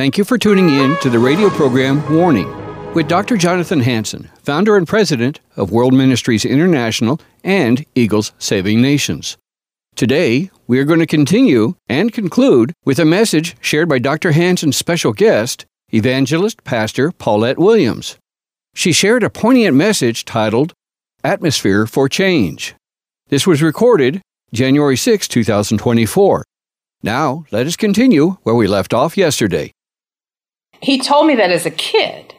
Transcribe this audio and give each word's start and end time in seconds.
Thank 0.00 0.16
you 0.16 0.24
for 0.24 0.38
tuning 0.38 0.70
in 0.70 0.96
to 1.00 1.10
the 1.10 1.18
radio 1.18 1.50
program 1.50 2.02
Warning 2.10 2.48
with 2.94 3.06
Dr. 3.06 3.36
Jonathan 3.36 3.80
Hansen, 3.80 4.30
founder 4.42 4.78
and 4.78 4.88
president 4.88 5.40
of 5.56 5.72
World 5.72 5.92
Ministries 5.92 6.46
International 6.46 7.20
and 7.44 7.84
Eagles 7.94 8.32
Saving 8.38 8.80
Nations. 8.80 9.36
Today, 9.96 10.50
we 10.66 10.78
are 10.78 10.86
going 10.86 11.00
to 11.00 11.06
continue 11.06 11.74
and 11.86 12.14
conclude 12.14 12.72
with 12.86 12.98
a 12.98 13.04
message 13.04 13.58
shared 13.60 13.90
by 13.90 13.98
Dr. 13.98 14.32
Hansen's 14.32 14.74
special 14.74 15.12
guest, 15.12 15.66
evangelist 15.92 16.64
pastor 16.64 17.12
Paulette 17.12 17.58
Williams. 17.58 18.16
She 18.74 18.92
shared 18.92 19.22
a 19.22 19.28
poignant 19.28 19.76
message 19.76 20.24
titled 20.24 20.72
Atmosphere 21.22 21.86
for 21.86 22.08
Change. 22.08 22.74
This 23.28 23.46
was 23.46 23.62
recorded 23.62 24.22
January 24.54 24.96
6, 24.96 25.28
2024. 25.28 26.42
Now, 27.02 27.44
let 27.50 27.66
us 27.66 27.76
continue 27.76 28.38
where 28.44 28.54
we 28.54 28.66
left 28.66 28.94
off 28.94 29.18
yesterday. 29.18 29.72
He 30.80 30.98
told 30.98 31.26
me 31.26 31.34
that 31.36 31.50
as 31.50 31.66
a 31.66 31.70
kid. 31.70 32.34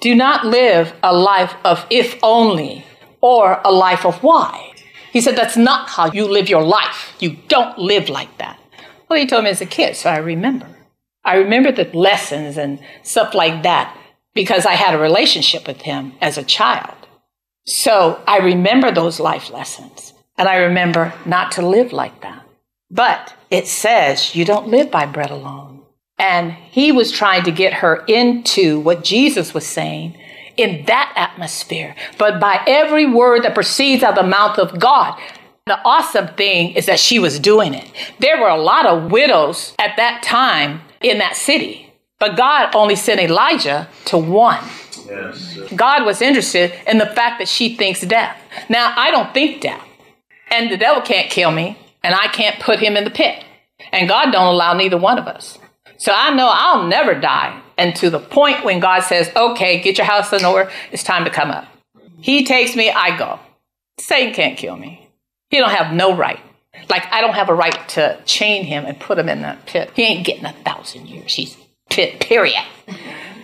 Do 0.00 0.14
not 0.14 0.46
live 0.46 0.94
a 1.02 1.14
life 1.14 1.54
of 1.64 1.84
if 1.90 2.18
only 2.22 2.84
or 3.20 3.60
a 3.64 3.72
life 3.72 4.06
of 4.06 4.22
why. 4.22 4.72
He 5.12 5.20
said, 5.20 5.36
That's 5.36 5.56
not 5.56 5.88
how 5.88 6.10
you 6.12 6.26
live 6.26 6.48
your 6.48 6.62
life. 6.62 7.14
You 7.18 7.36
don't 7.48 7.78
live 7.78 8.08
like 8.08 8.38
that. 8.38 8.58
Well, 9.08 9.18
he 9.18 9.26
told 9.26 9.44
me 9.44 9.50
as 9.50 9.60
a 9.60 9.66
kid, 9.66 9.96
so 9.96 10.10
I 10.10 10.18
remember. 10.18 10.68
I 11.24 11.36
remember 11.36 11.72
the 11.72 11.84
lessons 11.96 12.56
and 12.56 12.78
stuff 13.02 13.34
like 13.34 13.62
that 13.62 13.96
because 14.34 14.66
I 14.66 14.74
had 14.74 14.94
a 14.94 14.98
relationship 14.98 15.66
with 15.66 15.82
him 15.82 16.12
as 16.20 16.38
a 16.38 16.44
child. 16.44 16.94
So 17.66 18.22
I 18.26 18.38
remember 18.38 18.90
those 18.90 19.20
life 19.20 19.50
lessons 19.50 20.14
and 20.38 20.48
I 20.48 20.56
remember 20.56 21.12
not 21.26 21.52
to 21.52 21.66
live 21.66 21.92
like 21.92 22.22
that. 22.22 22.46
But 22.90 23.34
it 23.50 23.66
says 23.66 24.34
you 24.34 24.44
don't 24.44 24.68
live 24.68 24.90
by 24.90 25.04
bread 25.06 25.30
alone. 25.30 25.77
And 26.18 26.52
he 26.52 26.90
was 26.90 27.12
trying 27.12 27.44
to 27.44 27.52
get 27.52 27.74
her 27.74 28.04
into 28.06 28.80
what 28.80 29.04
Jesus 29.04 29.54
was 29.54 29.66
saying 29.66 30.18
in 30.56 30.84
that 30.86 31.12
atmosphere, 31.16 31.94
but 32.18 32.40
by 32.40 32.60
every 32.66 33.06
word 33.06 33.44
that 33.44 33.54
proceeds 33.54 34.02
out 34.02 34.18
of 34.18 34.24
the 34.24 34.28
mouth 34.28 34.58
of 34.58 34.78
God. 34.78 35.18
The 35.66 35.78
awesome 35.84 36.28
thing 36.28 36.72
is 36.72 36.86
that 36.86 36.98
she 36.98 37.18
was 37.18 37.38
doing 37.38 37.74
it. 37.74 37.90
There 38.18 38.40
were 38.40 38.48
a 38.48 38.60
lot 38.60 38.86
of 38.86 39.12
widows 39.12 39.74
at 39.78 39.96
that 39.98 40.22
time 40.22 40.80
in 41.00 41.18
that 41.18 41.36
city, 41.36 41.92
but 42.18 42.36
God 42.36 42.74
only 42.74 42.96
sent 42.96 43.20
Elijah 43.20 43.86
to 44.06 44.18
one. 44.18 44.64
Yes. 45.06 45.56
God 45.76 46.04
was 46.04 46.20
interested 46.20 46.72
in 46.86 46.98
the 46.98 47.06
fact 47.06 47.38
that 47.38 47.48
she 47.48 47.76
thinks 47.76 48.00
death. 48.00 48.36
Now, 48.68 48.92
I 48.96 49.10
don't 49.10 49.32
think 49.32 49.60
death, 49.60 49.86
and 50.50 50.70
the 50.70 50.76
devil 50.76 51.02
can't 51.02 51.30
kill 51.30 51.52
me, 51.52 51.78
and 52.02 52.14
I 52.14 52.26
can't 52.28 52.60
put 52.60 52.80
him 52.80 52.96
in 52.96 53.04
the 53.04 53.10
pit, 53.10 53.44
and 53.92 54.08
God 54.08 54.32
don't 54.32 54.46
allow 54.46 54.72
neither 54.74 54.98
one 54.98 55.18
of 55.18 55.26
us. 55.26 55.58
So 55.98 56.12
I 56.14 56.34
know 56.34 56.48
I'll 56.50 56.86
never 56.86 57.14
die. 57.14 57.60
And 57.76 57.94
to 57.96 58.10
the 58.10 58.18
point 58.18 58.64
when 58.64 58.80
God 58.80 59.00
says, 59.02 59.30
okay, 59.36 59.80
get 59.80 59.98
your 59.98 60.06
house 60.06 60.32
in 60.32 60.44
order, 60.44 60.70
it's 60.90 61.02
time 61.02 61.24
to 61.24 61.30
come 61.30 61.50
up. 61.50 61.66
He 62.20 62.44
takes 62.44 62.74
me, 62.74 62.90
I 62.90 63.16
go. 63.16 63.38
Satan 64.00 64.32
can't 64.32 64.56
kill 64.56 64.76
me. 64.76 65.08
He 65.50 65.58
don't 65.58 65.70
have 65.70 65.92
no 65.92 66.16
right. 66.16 66.40
Like 66.88 67.04
I 67.12 67.20
don't 67.20 67.34
have 67.34 67.48
a 67.48 67.54
right 67.54 67.88
to 67.90 68.20
chain 68.24 68.64
him 68.64 68.84
and 68.84 68.98
put 68.98 69.18
him 69.18 69.28
in 69.28 69.42
that 69.42 69.66
pit. 69.66 69.90
He 69.94 70.02
ain't 70.02 70.26
getting 70.26 70.44
a 70.44 70.52
thousand 70.52 71.08
years. 71.08 71.34
He's 71.34 71.56
pit, 71.90 72.20
period. 72.20 72.62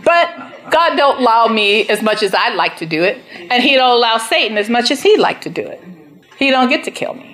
But 0.04 0.70
God 0.70 0.96
don't 0.96 1.20
allow 1.20 1.46
me 1.46 1.88
as 1.88 2.02
much 2.02 2.22
as 2.22 2.34
I'd 2.34 2.54
like 2.54 2.76
to 2.78 2.86
do 2.86 3.02
it, 3.02 3.18
and 3.50 3.62
He 3.62 3.74
don't 3.74 3.96
allow 3.96 4.18
Satan 4.18 4.58
as 4.58 4.68
much 4.68 4.90
as 4.90 5.02
he'd 5.02 5.18
like 5.18 5.40
to 5.42 5.50
do 5.50 5.66
it. 5.66 5.82
He 6.38 6.50
don't 6.50 6.68
get 6.68 6.84
to 6.84 6.90
kill 6.90 7.14
me. 7.14 7.33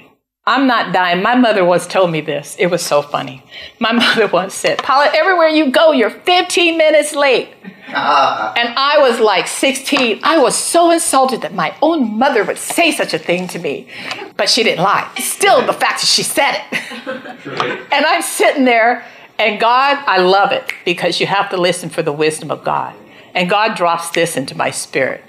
I'm 0.50 0.66
not 0.66 0.92
dying. 0.92 1.22
My 1.22 1.36
mother 1.36 1.64
once 1.64 1.86
told 1.86 2.10
me 2.10 2.20
this. 2.20 2.56
It 2.58 2.66
was 2.66 2.84
so 2.84 3.02
funny. 3.02 3.44
My 3.78 3.92
mother 4.04 4.26
once 4.26 4.52
said, 4.52 4.78
Paula, 4.78 5.08
everywhere 5.14 5.46
you 5.46 5.70
go, 5.70 5.92
you're 5.92 6.10
15 6.10 6.76
minutes 6.76 7.14
late. 7.14 7.50
Uh, 7.86 8.52
and 8.56 8.74
I 8.76 8.98
was 8.98 9.20
like 9.20 9.46
16. 9.46 10.18
I 10.24 10.38
was 10.38 10.56
so 10.56 10.90
insulted 10.90 11.42
that 11.42 11.54
my 11.54 11.76
own 11.80 12.18
mother 12.18 12.42
would 12.42 12.58
say 12.58 12.90
such 12.90 13.14
a 13.14 13.18
thing 13.18 13.46
to 13.46 13.60
me. 13.60 13.86
But 14.36 14.50
she 14.50 14.64
didn't 14.64 14.82
lie. 14.82 15.08
Still, 15.18 15.64
the 15.64 15.72
fact 15.72 16.00
that 16.00 16.08
she 16.08 16.24
said 16.24 16.60
it. 16.72 17.86
and 17.92 18.04
I'm 18.04 18.22
sitting 18.22 18.64
there, 18.64 19.06
and 19.38 19.60
God, 19.60 20.02
I 20.04 20.18
love 20.18 20.50
it 20.50 20.72
because 20.84 21.20
you 21.20 21.28
have 21.28 21.48
to 21.50 21.58
listen 21.58 21.90
for 21.90 22.02
the 22.02 22.12
wisdom 22.12 22.50
of 22.50 22.64
God. 22.64 22.96
And 23.34 23.48
God 23.48 23.76
drops 23.76 24.10
this 24.10 24.36
into 24.36 24.56
my 24.56 24.72
spirit. 24.72 25.22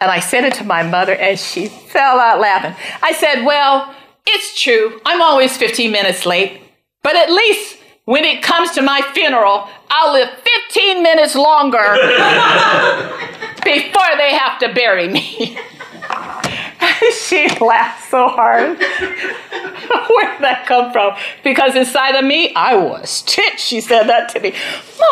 And 0.00 0.10
I 0.10 0.20
said 0.20 0.44
it 0.44 0.54
to 0.54 0.64
my 0.64 0.82
mother, 0.82 1.14
and 1.14 1.38
she 1.38 1.66
fell 1.68 2.18
out 2.18 2.40
laughing. 2.40 2.74
I 3.02 3.12
said, 3.12 3.44
Well, 3.44 3.94
it's 4.26 4.60
true, 4.62 5.00
I'm 5.04 5.22
always 5.22 5.56
15 5.56 5.90
minutes 5.90 6.26
late, 6.26 6.60
but 7.02 7.16
at 7.16 7.30
least 7.30 7.78
when 8.04 8.24
it 8.24 8.42
comes 8.42 8.72
to 8.72 8.82
my 8.82 9.00
funeral, 9.14 9.68
I'll 9.88 10.12
live 10.12 10.28
15 10.68 11.02
minutes 11.02 11.34
longer 11.34 11.78
before 13.64 14.16
they 14.16 14.34
have 14.34 14.58
to 14.60 14.72
bury 14.74 15.08
me. 15.08 15.58
she 17.26 17.48
laughed 17.60 18.10
so 18.10 18.28
hard. 18.28 18.78
Where 18.78 20.32
did 20.32 20.42
that 20.42 20.64
come 20.66 20.92
from? 20.92 21.16
Because 21.44 21.76
inside 21.76 22.16
of 22.16 22.24
me, 22.24 22.52
I 22.54 22.74
was 22.76 23.22
tit. 23.22 23.60
She 23.60 23.80
said 23.80 24.04
that 24.04 24.28
to 24.30 24.40
me. 24.40 24.54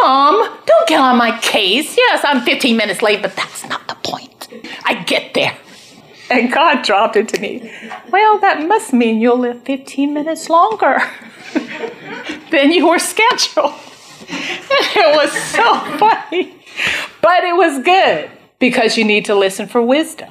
Mom, 0.03 0.59
don't 0.67 0.89
get 0.89 1.01
on 1.01 1.17
my 1.17 1.39
case. 1.39 1.97
Yes, 1.97 2.25
I'm 2.25 2.43
15 2.43 2.77
minutes 2.77 3.03
late, 3.03 3.23
but 3.23 3.37
that's 3.37 3.69
not 3.69 3.87
the 3.87 3.95
point. 3.97 4.49
I 4.85 5.03
get 5.05 5.35
there. 5.35 5.57
And 6.31 6.53
God 6.53 6.83
dropped 6.83 7.17
it 7.17 7.29
to 7.29 7.41
me. 7.41 7.73
Well, 8.11 8.39
that 8.39 8.67
must 8.67 8.93
mean 8.93 9.21
you'll 9.21 9.39
live 9.39 9.63
15 9.65 10.15
minutes 10.15 10.49
longer 10.49 10.99
than 12.51 12.71
you 12.71 12.89
were 12.89 12.99
scheduled. 12.99 13.75
it 14.31 15.17
was 15.17 15.33
so 15.33 15.81
funny. 15.99 16.55
But 17.21 17.45
it 17.45 17.57
was 17.57 17.83
good 17.85 18.31
because 18.59 18.97
you 18.97 19.05
need 19.05 19.25
to 19.25 19.35
listen 19.35 19.67
for 19.67 19.83
wisdom. 19.83 20.31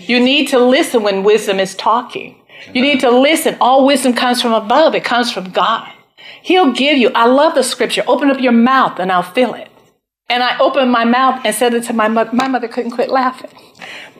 You 0.00 0.20
need 0.20 0.48
to 0.48 0.58
listen 0.58 1.02
when 1.02 1.22
wisdom 1.22 1.60
is 1.60 1.74
talking. 1.74 2.40
You 2.72 2.80
need 2.80 3.00
to 3.00 3.10
listen. 3.10 3.56
All 3.60 3.86
wisdom 3.86 4.14
comes 4.14 4.40
from 4.40 4.54
above, 4.54 4.94
it 4.94 5.04
comes 5.04 5.30
from 5.30 5.50
God. 5.50 5.92
He'll 6.42 6.72
give 6.72 6.96
you. 6.96 7.10
I 7.14 7.26
love 7.26 7.54
the 7.54 7.62
scripture. 7.62 8.04
Open 8.06 8.30
up 8.30 8.40
your 8.40 8.52
mouth 8.52 8.98
and 8.98 9.10
I'll 9.12 9.22
fill 9.22 9.54
it. 9.54 9.68
And 10.28 10.42
I 10.42 10.58
opened 10.58 10.90
my 10.90 11.04
mouth 11.04 11.42
and 11.44 11.54
said 11.54 11.74
it 11.74 11.84
to 11.84 11.92
my 11.92 12.08
mother. 12.08 12.30
My 12.32 12.48
mother 12.48 12.68
couldn't 12.68 12.92
quit 12.92 13.10
laughing. 13.10 13.50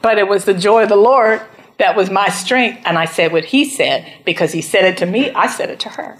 But 0.06 0.18
it 0.18 0.28
was 0.28 0.44
the 0.44 0.54
joy 0.54 0.84
of 0.84 0.88
the 0.88 0.94
Lord 0.94 1.42
that 1.78 1.96
was 1.96 2.10
my 2.10 2.28
strength. 2.28 2.80
And 2.84 2.96
I 2.96 3.06
said 3.06 3.32
what 3.32 3.46
he 3.46 3.64
said 3.64 4.06
because 4.24 4.52
he 4.52 4.62
said 4.62 4.84
it 4.84 4.98
to 4.98 5.04
me, 5.04 5.32
I 5.32 5.48
said 5.48 5.68
it 5.68 5.80
to 5.80 5.88
her. 5.88 6.16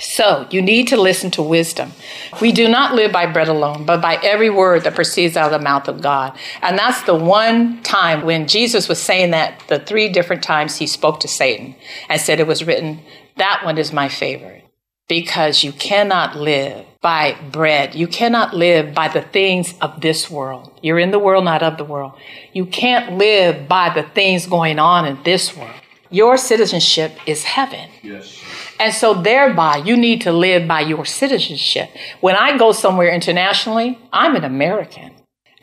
So 0.00 0.48
you 0.50 0.60
need 0.60 0.88
to 0.88 1.00
listen 1.00 1.30
to 1.32 1.42
wisdom. 1.42 1.92
We 2.40 2.50
do 2.50 2.66
not 2.66 2.96
live 2.96 3.12
by 3.12 3.26
bread 3.26 3.46
alone, 3.46 3.84
but 3.84 4.02
by 4.02 4.16
every 4.24 4.50
word 4.50 4.82
that 4.82 4.96
proceeds 4.96 5.36
out 5.36 5.52
of 5.52 5.60
the 5.60 5.64
mouth 5.64 5.86
of 5.86 6.02
God. 6.02 6.36
And 6.62 6.76
that's 6.76 7.02
the 7.02 7.14
one 7.14 7.80
time 7.84 8.26
when 8.26 8.48
Jesus 8.48 8.88
was 8.88 9.00
saying 9.00 9.30
that, 9.30 9.62
the 9.68 9.78
three 9.78 10.08
different 10.08 10.42
times 10.42 10.78
he 10.78 10.88
spoke 10.88 11.20
to 11.20 11.28
Satan 11.28 11.76
and 12.08 12.20
said 12.20 12.40
it 12.40 12.48
was 12.48 12.64
written, 12.64 13.02
that 13.36 13.60
one 13.64 13.78
is 13.78 13.92
my 13.92 14.08
favorite 14.08 14.61
because 15.08 15.62
you 15.62 15.72
cannot 15.72 16.36
live 16.36 16.86
by 17.00 17.36
bread. 17.50 17.94
You 17.94 18.06
cannot 18.06 18.54
live 18.54 18.94
by 18.94 19.08
the 19.08 19.22
things 19.22 19.74
of 19.80 20.00
this 20.00 20.30
world. 20.30 20.72
You're 20.82 20.98
in 20.98 21.10
the 21.10 21.18
world, 21.18 21.44
not 21.44 21.62
of 21.62 21.76
the 21.76 21.84
world. 21.84 22.12
You 22.52 22.64
can't 22.66 23.18
live 23.18 23.68
by 23.68 23.92
the 23.92 24.04
things 24.04 24.46
going 24.46 24.78
on 24.78 25.04
in 25.04 25.22
this 25.24 25.56
world. 25.56 25.74
Your 26.10 26.36
citizenship 26.36 27.12
is 27.26 27.42
heaven. 27.42 27.88
Yes. 28.02 28.38
And 28.78 28.92
so, 28.92 29.14
thereby, 29.14 29.78
you 29.78 29.96
need 29.96 30.20
to 30.22 30.32
live 30.32 30.68
by 30.68 30.80
your 30.80 31.04
citizenship. 31.04 31.90
When 32.20 32.36
I 32.36 32.58
go 32.58 32.72
somewhere 32.72 33.10
internationally, 33.10 33.98
I'm 34.12 34.36
an 34.36 34.44
American. 34.44 35.12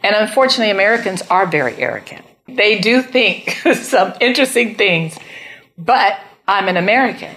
And 0.03 0.15
unfortunately, 0.15 0.71
Americans 0.71 1.21
are 1.29 1.45
very 1.45 1.75
arrogant. 1.75 2.25
They 2.47 2.79
do 2.79 3.01
think 3.01 3.49
some 3.75 4.13
interesting 4.19 4.75
things, 4.75 5.17
but 5.77 6.19
I'm 6.47 6.67
an 6.67 6.77
American. 6.77 7.35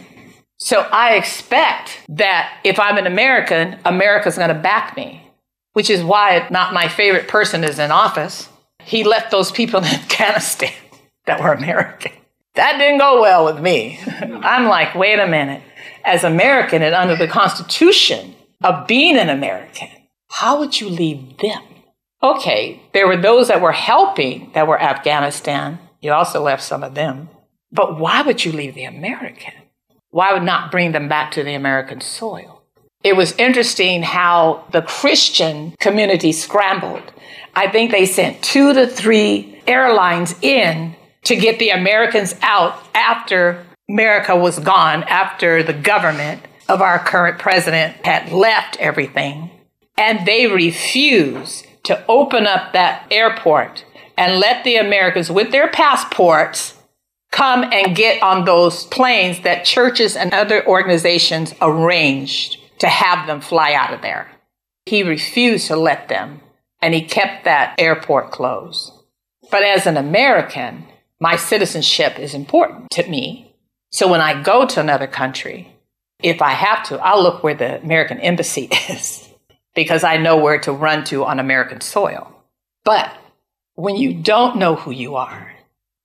So 0.63 0.87
I 0.93 1.17
expect 1.17 1.99
that 2.09 2.57
if 2.63 2.79
I'm 2.79 2.97
an 2.97 3.09
American, 3.09 3.81
America's 3.85 4.37
going 4.37 4.49
to 4.49 4.55
back 4.55 4.97
me, 4.97 5.29
which 5.73 5.91
is 5.91 6.05
why 6.05 6.47
not 6.53 6.73
my 6.73 6.87
favorite 6.87 7.27
person 7.27 7.65
is 7.65 7.81
in 7.81 7.91
office. 7.91 8.49
He 8.81 9.03
left 9.03 9.33
those 9.33 9.51
people 9.51 9.81
in 9.81 9.87
Afghanistan 9.87 10.73
that 11.27 11.41
were 11.41 11.53
American. 11.53 12.13
That 12.55 12.79
didn't 12.79 12.99
go 12.99 13.21
well 13.21 13.45
with 13.45 13.61
me. 13.61 13.99
I'm 14.07 14.67
like, 14.69 14.95
wait 14.95 15.19
a 15.19 15.27
minute. 15.27 15.63
As 16.05 16.23
American 16.23 16.81
and 16.81 16.95
under 16.95 17.17
the 17.17 17.27
Constitution 17.27 18.37
of 18.63 18.87
being 18.87 19.17
an 19.17 19.31
American, 19.31 19.89
how 20.31 20.61
would 20.61 20.81
you 20.81 20.89
leave 20.89 21.39
them? 21.39 21.63
Okay, 22.23 22.81
there 22.95 23.09
were 23.09 23.17
those 23.17 23.49
that 23.49 23.61
were 23.61 23.73
helping 23.73 24.53
that 24.55 24.69
were 24.69 24.81
Afghanistan. 24.81 25.81
You 26.01 26.13
also 26.13 26.41
left 26.41 26.63
some 26.63 26.85
of 26.85 26.95
them. 26.95 27.31
But 27.73 27.99
why 27.99 28.23
would 28.23 28.45
you 28.45 28.53
leave 28.53 28.77
the 28.77 28.85
American? 28.85 29.55
Why 30.13 30.35
would 30.35 30.43
not 30.43 30.71
bring 30.71 30.93
them 30.93 31.09
back 31.09 31.33
to 31.33 31.43
the 31.43 31.55
American 31.55 32.03
soil? 32.03 32.63
It 33.03 33.17
was 33.17 33.33
interesting 33.33 34.03
how 34.03 34.65
the 34.71 34.83
Christian 34.83 35.73
community 35.81 36.33
scrambled. 36.33 37.13
I 37.55 37.69
think 37.69 37.91
they 37.91 38.05
sent 38.05 38.43
two 38.43 38.75
to 38.75 38.87
three 38.87 39.61
airlines 39.67 40.35
in 40.43 40.95
to 41.25 41.35
get 41.35 41.59
the 41.59 41.71
Americans 41.71 42.35
out 42.43 42.79
after 42.95 43.65
America 43.89 44.37
was 44.37 44.59
gone, 44.59 45.03
after 45.05 45.63
the 45.63 45.73
government 45.73 46.43
of 46.69 46.83
our 46.83 46.99
current 46.99 47.39
president 47.39 47.97
had 48.05 48.31
left 48.31 48.77
everything. 48.77 49.51
And 49.97 50.27
they 50.27 50.47
refused 50.47 51.67
to 51.85 52.05
open 52.07 52.47
up 52.47 52.75
that 52.75 53.07
airport 53.11 53.87
and 54.19 54.39
let 54.39 54.63
the 54.63 54.77
Americans 54.77 55.31
with 55.31 55.53
their 55.53 55.69
passports 55.69 56.77
come 57.33 57.65
and 57.73 57.97
get 57.97 58.23
on 58.23 58.45
those 58.45 58.85
planes 58.85 59.41
that 59.41 59.65
churches 59.65 60.17
and 60.17 60.33
other 60.33 60.65
organizations 60.67 61.53
arranged 61.61 62.59
to 62.79 62.87
have 62.87 63.27
them 63.27 63.41
fly 63.41 63.73
out 63.73 63.93
of 63.93 64.03
there. 64.03 64.29
He 64.87 65.03
refused 65.03 65.67
to 65.69 65.77
let 65.77 66.09
them, 66.09 66.41
and 66.81 66.95
he 66.95 67.03
kept 67.03 67.45
that 67.45 67.75
airport 67.79 68.31
closed. 68.31 68.93
But 69.51 69.65
as 69.65 69.87
an 69.87 69.97
American, 69.97 70.87
my 71.21 71.37
citizenship 71.37 72.19
is 72.19 72.35
important 72.35 72.91
to 72.93 73.09
me. 73.09 73.55
So 73.91 74.09
when 74.09 74.21
I 74.21 74.43
go 74.43 74.67
to 74.67 74.81
another 74.81 75.07
country, 75.07 75.75
if 76.23 76.43
I 76.43 76.51
have 76.51 76.85
to, 76.85 76.99
I'll 76.99 77.23
look 77.23 77.43
where 77.43 77.55
the 77.55 77.81
American 77.81 78.19
embassy 78.21 78.65
is 78.89 79.29
because 79.75 80.05
I 80.05 80.17
know 80.19 80.37
where 80.37 80.61
to 80.61 80.73
run 80.73 81.05
to 81.05 81.25
on 81.25 81.41
American 81.41 81.81
soil. 81.81 82.35
But 82.85 83.17
when 83.75 83.97
you 83.97 84.15
don't 84.15 84.57
know 84.57 84.75
who 84.75 84.91
you 84.91 85.17
are 85.17 85.52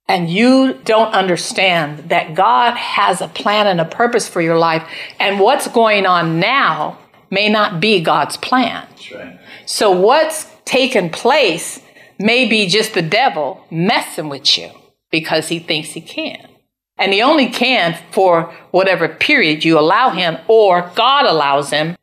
and 0.08 0.30
you 0.30 0.80
don't 0.86 1.14
understand 1.14 2.10
that 2.10 2.34
God 2.34 2.76
has 2.76 3.22
a 3.22 3.28
plan 3.28 3.68
and 3.68 3.82
a 3.82 3.86
purpose 3.86 4.28
for 4.28 4.42
your 4.42 4.58
life, 4.58 4.88
and 5.20 5.40
what's 5.40 5.68
going 5.68 6.06
on 6.06 6.40
now 6.40 6.98
may 7.30 7.50
not 7.50 7.82
be 7.82 8.02
God's 8.02 8.38
plan. 8.38 8.88
Right. 9.14 9.40
So, 9.66 9.92
what's 9.92 10.50
taken 10.66 11.10
place 11.10 11.82
may 12.20 12.48
be 12.48 12.68
just 12.68 12.94
the 12.94 13.02
devil 13.02 13.66
messing 13.70 14.30
with 14.30 14.58
you 14.58 14.72
because 15.12 15.50
he 15.50 15.60
thinks 15.60 15.90
he 15.90 16.02
can. 16.02 16.48
And 16.98 17.14
he 17.14 17.22
only 17.22 17.50
can 17.50 17.98
for 18.12 18.54
whatever 18.72 19.08
period 19.08 19.64
you 19.64 19.78
allow 19.78 20.10
him 20.10 20.38
or 20.48 20.92
God 20.96 21.26
allows 21.26 21.70
him, 21.70 21.96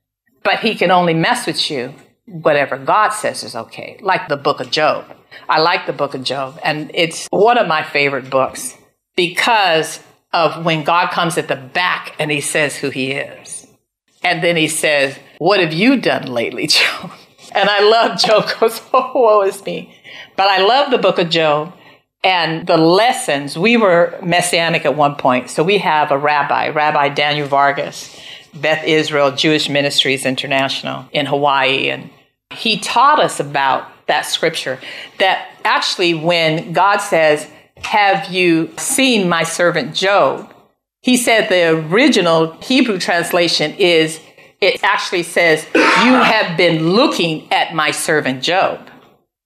but 0.44 0.60
he 0.60 0.74
can 0.74 0.90
only 0.90 1.14
mess 1.14 1.46
with 1.46 1.70
you 1.70 1.94
whatever 2.26 2.78
God 2.78 3.10
says 3.10 3.42
is 3.42 3.56
okay, 3.56 3.98
like 4.00 4.28
the 4.28 4.36
book 4.36 4.60
of 4.60 4.70
Job. 4.70 5.04
I 5.48 5.60
like 5.60 5.86
the 5.86 5.92
book 5.92 6.14
of 6.14 6.22
Job, 6.22 6.58
and 6.62 6.90
it's 6.94 7.26
one 7.30 7.58
of 7.58 7.66
my 7.68 7.82
favorite 7.82 8.30
books 8.30 8.76
because 9.16 10.00
of 10.32 10.64
when 10.64 10.84
God 10.84 11.10
comes 11.12 11.38
at 11.38 11.48
the 11.48 11.56
back 11.56 12.14
and 12.18 12.30
he 12.30 12.40
says 12.40 12.76
who 12.76 12.90
he 12.90 13.12
is. 13.12 13.66
And 14.22 14.42
then 14.42 14.56
he 14.56 14.68
says, 14.68 15.18
What 15.38 15.60
have 15.60 15.72
you 15.72 16.00
done 16.00 16.26
lately, 16.26 16.66
Job? 16.68 17.12
And 17.54 17.68
I 17.70 17.80
love 17.80 18.18
Job 18.18 18.48
goes, 18.58 18.80
Oh, 18.92 19.12
woe 19.14 19.42
is 19.42 19.64
me. 19.64 19.96
But 20.36 20.48
I 20.48 20.58
love 20.66 20.90
the 20.90 20.98
book 20.98 21.18
of 21.18 21.30
Job 21.30 21.72
and 22.24 22.66
the 22.66 22.76
lessons. 22.76 23.56
We 23.56 23.76
were 23.76 24.18
messianic 24.22 24.84
at 24.84 24.96
one 24.96 25.14
point, 25.14 25.50
so 25.50 25.62
we 25.62 25.78
have 25.78 26.10
a 26.10 26.18
rabbi, 26.18 26.68
Rabbi 26.70 27.10
Daniel 27.10 27.46
Vargas, 27.46 28.18
Beth 28.54 28.84
Israel 28.84 29.30
Jewish 29.30 29.68
Ministries 29.68 30.26
International 30.26 31.06
in 31.12 31.26
Hawaii. 31.26 31.90
And 31.90 32.10
he 32.50 32.78
taught 32.78 33.20
us 33.20 33.38
about 33.38 33.86
that 34.06 34.22
scripture 34.22 34.78
that 35.18 35.48
actually, 35.64 36.14
when 36.14 36.72
God 36.72 36.98
says, 36.98 37.48
Have 37.78 38.32
you 38.32 38.72
seen 38.76 39.28
my 39.28 39.42
servant 39.44 39.94
Job? 39.94 40.52
He 41.00 41.16
said 41.16 41.48
the 41.48 41.68
original 41.90 42.52
Hebrew 42.62 42.98
translation 42.98 43.74
is, 43.74 44.20
it 44.60 44.82
actually 44.82 45.22
says, 45.22 45.66
You 45.74 46.14
have 46.14 46.56
been 46.56 46.90
looking 46.90 47.52
at 47.52 47.74
my 47.74 47.90
servant 47.90 48.42
Job. 48.42 48.88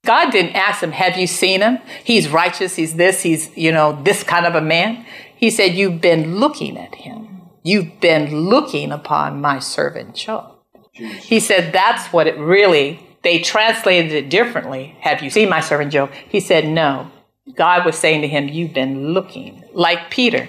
God 0.06 0.30
didn't 0.30 0.54
ask 0.54 0.82
him, 0.82 0.92
Have 0.92 1.16
you 1.16 1.26
seen 1.26 1.60
him? 1.60 1.78
He's 2.04 2.28
righteous, 2.28 2.76
he's 2.76 2.94
this, 2.94 3.22
he's, 3.22 3.56
you 3.56 3.72
know, 3.72 4.00
this 4.02 4.22
kind 4.22 4.46
of 4.46 4.54
a 4.54 4.60
man. 4.60 5.04
He 5.36 5.50
said, 5.50 5.74
You've 5.74 6.00
been 6.00 6.36
looking 6.36 6.78
at 6.78 6.94
him. 6.94 7.42
You've 7.62 8.00
been 8.00 8.48
looking 8.48 8.92
upon 8.92 9.40
my 9.40 9.58
servant 9.58 10.14
Job. 10.14 10.56
He 10.92 11.40
said, 11.40 11.72
That's 11.72 12.12
what 12.12 12.26
it 12.26 12.38
really 12.38 13.07
they 13.22 13.40
translated 13.40 14.12
it 14.12 14.30
differently. 14.30 14.96
Have 15.00 15.22
you 15.22 15.30
seen 15.30 15.48
my 15.48 15.60
servant 15.60 15.92
Job? 15.92 16.12
He 16.28 16.40
said, 16.40 16.66
No. 16.66 17.10
God 17.54 17.84
was 17.84 17.98
saying 17.98 18.22
to 18.22 18.28
him, 18.28 18.48
You've 18.48 18.74
been 18.74 19.12
looking. 19.12 19.64
Like 19.72 20.10
Peter. 20.10 20.48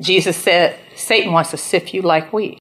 Jesus 0.00 0.36
said, 0.36 0.78
Satan 0.96 1.32
wants 1.32 1.50
to 1.50 1.56
sift 1.56 1.94
you 1.94 2.02
like 2.02 2.32
wheat. 2.32 2.58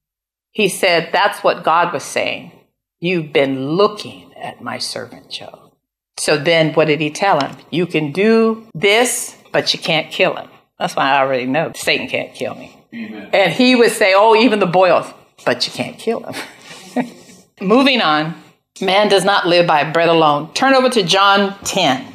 He 0.51 0.69
said, 0.69 1.09
That's 1.11 1.43
what 1.43 1.63
God 1.63 1.93
was 1.93 2.03
saying. 2.03 2.51
You've 2.99 3.33
been 3.33 3.71
looking 3.71 4.33
at 4.35 4.61
my 4.61 4.77
servant 4.77 5.29
Job. 5.29 5.73
So 6.17 6.37
then 6.37 6.73
what 6.73 6.85
did 6.85 7.01
he 7.01 7.09
tell 7.09 7.39
him? 7.39 7.57
You 7.71 7.85
can 7.85 8.11
do 8.11 8.67
this, 8.73 9.35
but 9.51 9.73
you 9.73 9.79
can't 9.79 10.11
kill 10.11 10.35
him. 10.35 10.49
That's 10.79 10.95
why 10.95 11.11
I 11.11 11.19
already 11.19 11.45
know 11.45 11.71
Satan 11.75 12.07
can't 12.07 12.33
kill 12.33 12.55
me. 12.55 12.77
Amen. 12.93 13.29
And 13.33 13.53
he 13.53 13.75
would 13.75 13.91
say, 13.91 14.13
Oh, 14.15 14.35
even 14.35 14.59
the 14.59 14.67
boils, 14.67 15.07
but 15.45 15.65
you 15.65 15.73
can't 15.73 15.97
kill 15.97 16.23
him. 16.23 17.07
Moving 17.61 18.01
on, 18.01 18.42
Man 18.81 19.07
does 19.07 19.23
not 19.23 19.47
live 19.47 19.67
by 19.67 19.89
bread 19.89 20.09
alone. 20.09 20.51
Turn 20.53 20.73
over 20.73 20.89
to 20.89 21.03
John 21.03 21.55
10. 21.63 22.05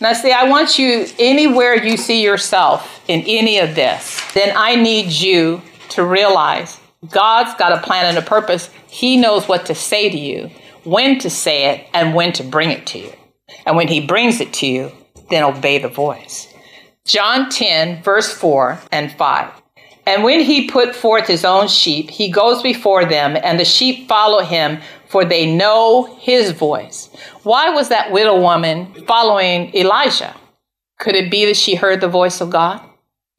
Now, 0.00 0.14
see, 0.14 0.32
I 0.32 0.48
want 0.48 0.78
you, 0.78 1.06
anywhere 1.18 1.74
you 1.74 1.96
see 1.96 2.22
yourself 2.22 3.02
in 3.08 3.20
any 3.26 3.58
of 3.58 3.74
this, 3.74 4.22
then 4.32 4.54
I 4.56 4.76
need 4.76 5.10
you 5.10 5.60
to 5.90 6.04
realize 6.04 6.80
God's 7.10 7.54
got 7.54 7.72
a 7.72 7.82
plan 7.82 8.06
and 8.06 8.16
a 8.16 8.26
purpose. 8.26 8.70
He 8.88 9.16
knows 9.16 9.48
what 9.48 9.66
to 9.66 9.74
say 9.74 10.08
to 10.08 10.16
you, 10.16 10.50
when 10.84 11.18
to 11.18 11.28
say 11.28 11.74
it, 11.74 11.86
and 11.92 12.14
when 12.14 12.32
to 12.34 12.42
bring 12.42 12.70
it 12.70 12.86
to 12.88 12.98
you. 12.98 13.12
And 13.66 13.76
when 13.76 13.88
He 13.88 14.06
brings 14.06 14.40
it 14.40 14.52
to 14.54 14.66
you, 14.66 14.92
then 15.28 15.42
obey 15.42 15.78
the 15.78 15.88
voice. 15.88 16.52
John 17.04 17.50
10, 17.50 18.02
verse 18.02 18.32
4 18.32 18.80
and 18.92 19.12
5. 19.12 19.52
And 20.08 20.24
when 20.24 20.40
he 20.40 20.68
put 20.68 20.96
forth 20.96 21.26
his 21.26 21.44
own 21.44 21.68
sheep, 21.68 22.08
he 22.08 22.30
goes 22.30 22.62
before 22.62 23.04
them, 23.04 23.36
and 23.42 23.60
the 23.60 23.64
sheep 23.66 24.08
follow 24.08 24.42
him, 24.42 24.80
for 25.08 25.24
they 25.24 25.52
know 25.52 26.16
his 26.18 26.52
voice. 26.52 27.08
Why 27.42 27.70
was 27.70 27.88
that 27.88 28.12
widow 28.12 28.40
woman 28.40 28.92
following 29.06 29.74
Elijah? 29.74 30.34
Could 30.98 31.16
it 31.16 31.30
be 31.30 31.46
that 31.46 31.56
she 31.56 31.74
heard 31.74 32.00
the 32.00 32.08
voice 32.08 32.40
of 32.40 32.50
God? 32.50 32.82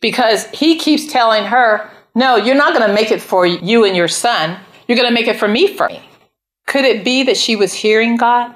Because 0.01 0.48
he 0.48 0.77
keeps 0.77 1.12
telling 1.12 1.44
her, 1.45 1.89
No, 2.16 2.36
you're 2.36 2.56
not 2.56 2.74
going 2.74 2.88
to 2.88 2.94
make 2.94 3.12
it 3.12 3.21
for 3.21 3.45
you 3.45 3.86
and 3.86 3.95
your 3.95 4.07
son. 4.07 4.60
You're 4.88 4.98
going 4.98 5.07
to 5.07 5.13
make 5.13 5.27
it 5.27 5.38
for 5.38 5.48
me 5.48 5.68
me. 5.68 6.10
Could 6.68 6.86
it 6.86 7.04
be 7.04 7.24
that 7.24 7.38
she 7.38 7.56
was 7.56 7.74
hearing 7.74 8.18
God? 8.18 8.56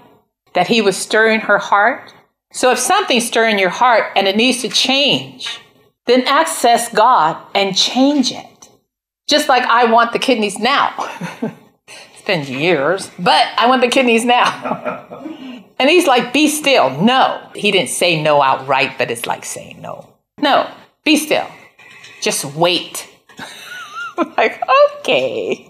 That 0.54 0.68
he 0.68 0.82
was 0.82 0.98
stirring 0.98 1.42
her 1.42 1.58
heart? 1.58 2.14
So 2.52 2.72
if 2.72 2.80
something's 2.80 3.28
stirring 3.28 3.58
your 3.58 3.70
heart 3.70 4.12
and 4.16 4.28
it 4.28 4.36
needs 4.36 4.62
to 4.62 4.70
change, 4.70 5.60
then 6.06 6.24
access 6.28 6.94
God 6.94 7.38
and 7.56 7.76
change 7.76 8.32
it. 8.32 8.70
Just 9.28 9.50
like 9.50 9.64
I 9.64 9.86
want 9.86 10.14
the 10.14 10.20
kidneys 10.20 10.60
now. 10.60 10.94
been 12.26 12.46
years, 12.46 13.10
but 13.20 13.48
I 13.58 13.68
want 13.68 13.82
the 13.82 13.88
kidneys 13.88 14.26
now. 14.26 15.24
and 15.80 15.90
he's 15.90 16.08
like, 16.08 16.34
be 16.34 16.48
still. 16.48 16.90
No. 17.02 17.50
He 17.56 17.72
didn't 17.72 17.90
say 17.90 18.22
no 18.22 18.42
outright, 18.42 18.98
but 18.98 19.12
it's 19.12 19.26
like 19.26 19.46
saying 19.46 19.82
no. 19.82 20.10
No, 20.40 20.70
be 21.04 21.18
still. 21.18 21.48
Just 22.22 22.46
wait. 22.46 23.10
like, 24.38 24.62
okay. 25.00 25.70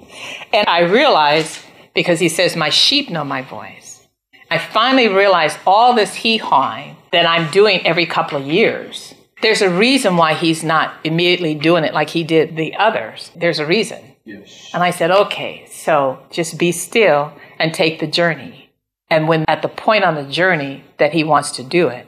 And 0.54 0.68
I 0.68 0.82
realized 0.82 1.60
because 1.94 2.20
he 2.20 2.30
says, 2.30 2.56
My 2.56 2.70
sheep 2.70 3.10
know 3.10 3.24
my 3.24 3.42
voice. 3.42 4.08
I 4.50 4.58
finally 4.60 5.08
realized 5.08 5.58
all 5.66 5.94
this 5.94 6.14
hee 6.14 6.38
hawing 6.38 6.96
that 7.12 7.26
I'm 7.26 7.52
doing 7.52 7.86
every 7.86 8.06
couple 8.06 8.38
of 8.38 8.46
years. 8.46 9.14
There's 9.42 9.62
a 9.62 9.70
reason 9.70 10.16
why 10.16 10.36
he's 10.36 10.64
not 10.64 10.94
immediately 11.04 11.56
doing 11.56 11.84
it 11.84 11.94
like 11.94 12.10
he 12.10 12.24
did 12.24 12.56
the 12.56 12.76
others. 12.76 13.32
There's 13.36 13.60
a 13.60 13.66
reason. 13.66 14.13
Yes. 14.26 14.72
And 14.74 14.84
I 14.84 14.92
said, 14.92 15.12
okay, 15.12 15.68
so 15.70 16.20
just 16.30 16.58
be 16.58 16.72
still 16.72 17.34
and 17.60 17.74
take 17.74 18.00
the 18.00 18.08
journey. 18.08 18.70
And 19.10 19.28
when 19.28 19.46
at 19.48 19.62
the 19.62 19.68
point 19.68 20.04
on 20.04 20.16
the 20.16 20.24
journey 20.24 20.84
that 20.98 21.14
he 21.14 21.24
wants 21.24 21.52
to 21.52 21.64
do 21.64 21.90
it, 21.90 22.08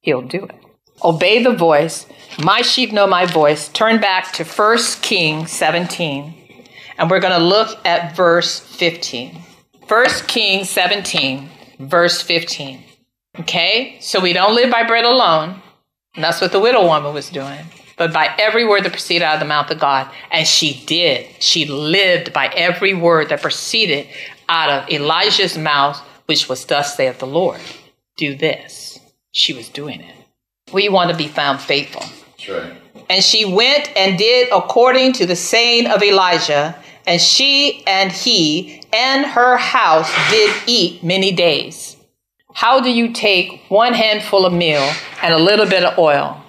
he'll 0.00 0.22
do 0.22 0.44
it. 0.44 0.54
Obey 1.02 1.42
the 1.42 1.54
voice. 1.54 2.06
My 2.42 2.62
sheep 2.62 2.92
know 2.92 3.06
my 3.06 3.26
voice. 3.26 3.68
Turn 3.68 4.00
back 4.00 4.32
to 4.34 4.44
1 4.44 4.78
King 5.02 5.46
17, 5.46 6.34
and 6.98 7.10
we're 7.10 7.20
going 7.20 7.38
to 7.38 7.44
look 7.44 7.84
at 7.84 8.14
verse 8.14 8.60
15. 8.60 9.40
1 9.88 10.06
King 10.28 10.64
17, 10.64 11.50
verse 11.80 12.20
15. 12.22 12.84
Okay? 13.40 13.96
So 14.00 14.20
we 14.20 14.32
don't 14.32 14.54
live 14.54 14.70
by 14.70 14.84
bread 14.84 15.04
alone. 15.04 15.60
And 16.14 16.22
that's 16.22 16.40
what 16.40 16.52
the 16.52 16.60
widow 16.60 16.84
woman 16.84 17.12
was 17.12 17.28
doing 17.28 17.66
but 17.96 18.12
by 18.12 18.34
every 18.38 18.66
word 18.66 18.84
that 18.84 18.92
proceeded 18.92 19.24
out 19.24 19.34
of 19.34 19.40
the 19.40 19.46
mouth 19.46 19.70
of 19.70 19.78
God. 19.78 20.10
And 20.30 20.46
she 20.46 20.84
did. 20.86 21.26
She 21.40 21.66
lived 21.66 22.32
by 22.32 22.48
every 22.48 22.94
word 22.94 23.28
that 23.28 23.42
proceeded 23.42 24.08
out 24.48 24.70
of 24.70 24.90
Elijah's 24.90 25.56
mouth, 25.56 25.98
which 26.26 26.48
was, 26.48 26.64
Thus 26.64 26.96
saith 26.96 27.18
the 27.18 27.26
Lord. 27.26 27.60
Do 28.16 28.34
this. 28.34 28.98
She 29.32 29.52
was 29.52 29.68
doing 29.68 30.00
it. 30.00 30.14
We 30.72 30.88
want 30.88 31.10
to 31.10 31.16
be 31.16 31.28
found 31.28 31.60
faithful. 31.60 32.04
And 33.10 33.22
she 33.22 33.44
went 33.44 33.90
and 33.96 34.18
did 34.18 34.48
according 34.52 35.12
to 35.14 35.26
the 35.26 35.36
saying 35.36 35.86
of 35.86 36.02
Elijah, 36.02 36.76
and 37.06 37.20
she 37.20 37.84
and 37.86 38.10
he 38.10 38.82
and 38.92 39.26
her 39.26 39.56
house 39.56 40.10
did 40.30 40.54
eat 40.66 41.02
many 41.02 41.32
days. 41.32 41.96
How 42.54 42.80
do 42.80 42.90
you 42.90 43.12
take 43.12 43.62
one 43.68 43.92
handful 43.92 44.46
of 44.46 44.52
meal 44.52 44.90
and 45.22 45.34
a 45.34 45.38
little 45.38 45.66
bit 45.66 45.84
of 45.84 45.98
oil 45.98 46.43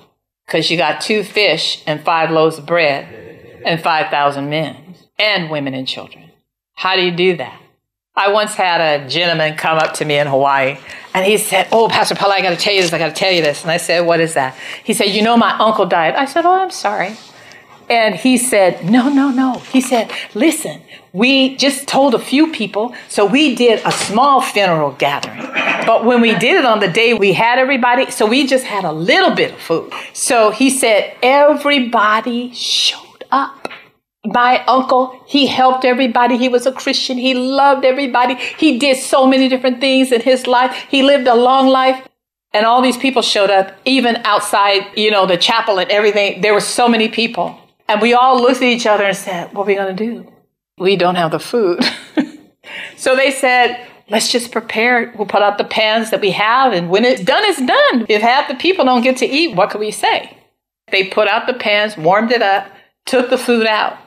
because 0.45 0.69
you 0.69 0.77
got 0.77 1.01
two 1.01 1.23
fish 1.23 1.83
and 1.87 2.03
five 2.03 2.31
loaves 2.31 2.57
of 2.57 2.65
bread 2.65 3.61
and 3.65 3.81
5,000 3.81 4.49
men 4.49 4.95
and 5.17 5.49
women 5.49 5.73
and 5.73 5.87
children. 5.87 6.31
How 6.73 6.95
do 6.95 7.01
you 7.01 7.11
do 7.11 7.37
that? 7.37 7.61
I 8.17 8.31
once 8.31 8.55
had 8.55 8.79
a 8.79 9.09
gentleman 9.09 9.57
come 9.57 9.77
up 9.77 9.95
to 9.95 10.05
me 10.05 10.17
in 10.17 10.27
Hawaii 10.27 10.77
and 11.13 11.25
he 11.25 11.37
said, 11.37 11.67
Oh, 11.71 11.89
Pastor 11.89 12.15
Paula, 12.15 12.35
I 12.35 12.41
got 12.41 12.51
to 12.51 12.55
tell 12.55 12.73
you 12.73 12.81
this. 12.81 12.93
I 12.93 12.97
got 12.97 13.09
to 13.09 13.15
tell 13.15 13.31
you 13.31 13.41
this. 13.41 13.63
And 13.63 13.71
I 13.71 13.77
said, 13.77 14.01
What 14.01 14.21
is 14.21 14.35
that? 14.35 14.57
He 14.83 14.93
said, 14.93 15.05
You 15.05 15.21
know, 15.21 15.35
my 15.35 15.51
uncle 15.57 15.85
died. 15.85 16.15
I 16.15 16.25
said, 16.25 16.45
Oh, 16.45 16.51
I'm 16.51 16.71
sorry. 16.71 17.15
And 17.89 18.15
he 18.15 18.37
said, 18.37 18.85
No, 18.85 19.09
no, 19.09 19.29
no. 19.29 19.59
He 19.71 19.81
said, 19.81 20.11
Listen, 20.33 20.81
we 21.13 21.55
just 21.57 21.87
told 21.87 22.15
a 22.15 22.19
few 22.19 22.51
people, 22.51 22.93
so 23.07 23.25
we 23.25 23.55
did 23.55 23.81
a 23.85 23.91
small 23.91 24.41
funeral 24.41 24.91
gathering. 24.91 25.41
But 25.85 26.03
when 26.03 26.21
we 26.21 26.35
did 26.35 26.55
it 26.55 26.65
on 26.65 26.79
the 26.79 26.87
day 26.87 27.13
we 27.13 27.33
had 27.33 27.59
everybody, 27.59 28.09
so 28.09 28.25
we 28.25 28.47
just 28.47 28.65
had 28.65 28.83
a 28.83 28.91
little 28.91 29.35
bit 29.35 29.53
of 29.53 29.59
food. 29.59 29.93
So 30.13 30.51
he 30.51 30.69
said, 30.69 31.15
Everybody 31.21 32.53
showed 32.53 33.23
up 33.31 33.69
my 34.25 34.63
uncle, 34.65 35.19
he 35.27 35.45
helped 35.45 35.85
everybody. 35.85 36.37
He 36.37 36.49
was 36.49 36.65
a 36.65 36.71
Christian. 36.71 37.17
He 37.17 37.33
loved 37.33 37.85
everybody. 37.85 38.35
He 38.57 38.79
did 38.79 38.97
so 38.97 39.27
many 39.27 39.47
different 39.47 39.79
things 39.79 40.11
in 40.11 40.21
his 40.21 40.47
life. 40.47 40.75
He 40.89 41.03
lived 41.03 41.27
a 41.27 41.35
long 41.35 41.67
life. 41.67 42.07
And 42.53 42.65
all 42.65 42.81
these 42.81 42.97
people 42.97 43.21
showed 43.21 43.49
up, 43.49 43.73
even 43.83 44.15
outside, 44.23 44.87
you 44.95 45.11
know, 45.11 45.25
the 45.25 45.35
chapel 45.35 45.77
and 45.77 45.91
everything. 45.91 46.39
There 46.41 46.53
were 46.53 46.61
so 46.61 46.87
many 46.87 47.09
people. 47.09 47.59
And 47.87 48.01
we 48.01 48.13
all 48.13 48.41
looked 48.41 48.57
at 48.57 48.63
each 48.63 48.85
other 48.85 49.03
and 49.03 49.17
said, 49.17 49.53
What 49.53 49.63
are 49.63 49.67
we 49.67 49.75
going 49.75 49.95
to 49.95 50.05
do? 50.05 50.31
We 50.77 50.95
don't 50.95 51.15
have 51.15 51.31
the 51.31 51.39
food. 51.39 51.83
so 52.97 53.15
they 53.15 53.31
said, 53.31 53.87
Let's 54.09 54.31
just 54.31 54.51
prepare. 54.51 55.13
We'll 55.15 55.27
put 55.27 55.41
out 55.41 55.57
the 55.57 55.63
pans 55.63 56.11
that 56.11 56.21
we 56.21 56.31
have. 56.31 56.73
And 56.73 56.89
when 56.89 57.05
it's 57.05 57.23
done, 57.23 57.43
it's 57.43 57.59
done. 57.59 58.05
If 58.07 58.21
half 58.21 58.47
the 58.47 58.55
people 58.55 58.85
don't 58.85 59.01
get 59.01 59.17
to 59.17 59.25
eat, 59.25 59.55
what 59.55 59.71
can 59.71 59.79
we 59.79 59.91
say? 59.91 60.37
They 60.91 61.07
put 61.07 61.27
out 61.27 61.47
the 61.47 61.53
pans, 61.53 61.97
warmed 61.97 62.31
it 62.31 62.43
up, 62.43 62.67
took 63.05 63.29
the 63.29 63.37
food 63.37 63.65
out. 63.65 63.97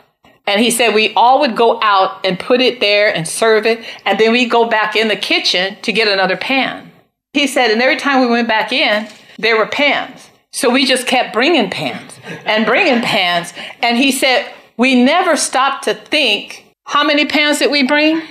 And 0.47 0.61
he 0.61 0.71
said 0.71 0.95
we 0.95 1.13
all 1.15 1.41
would 1.41 1.57
go 1.57 1.81
out 1.83 2.25
and 2.25 2.39
put 2.39 2.61
it 2.61 2.81
there 2.81 3.15
and 3.15 3.27
serve 3.27 3.67
it. 3.67 3.85
And 4.07 4.19
then 4.19 4.33
we 4.33 4.47
go 4.47 4.69
back 4.69 4.97
in 4.97 5.09
the 5.09 5.17
kitchen 5.17 5.77
to 5.83 5.93
get 5.93 6.09
another 6.09 6.37
pan. 6.37 6.91
He 7.33 7.47
said, 7.47 7.71
and 7.71 7.83
every 7.83 7.97
time 7.97 8.21
we 8.21 8.29
went 8.29 8.49
back 8.49 8.73
in, 8.73 9.09
there 9.39 9.59
were 9.59 9.67
pans. 9.67 10.28
So 10.53 10.71
we 10.71 10.87
just 10.87 11.07
kept 11.07 11.33
bringing 11.33 11.71
pans 11.71 12.19
and 12.45 12.65
bringing 12.65 13.03
pans. 13.03 13.53
And 13.83 13.97
he 13.97 14.13
said, 14.13 14.51
we 14.77 14.95
never 15.03 15.37
stopped 15.37 15.85
to 15.85 15.95
think, 15.95 16.65
how 16.85 17.05
many 17.05 17.27
pans 17.27 17.59
did 17.59 17.71
we 17.71 17.83
bring? 17.83 18.23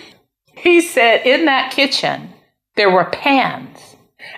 He 0.56 0.82
said, 0.82 1.26
in 1.26 1.46
that 1.46 1.72
kitchen, 1.72 2.34
there 2.76 2.90
were 2.90 3.06
pans. 3.06 3.96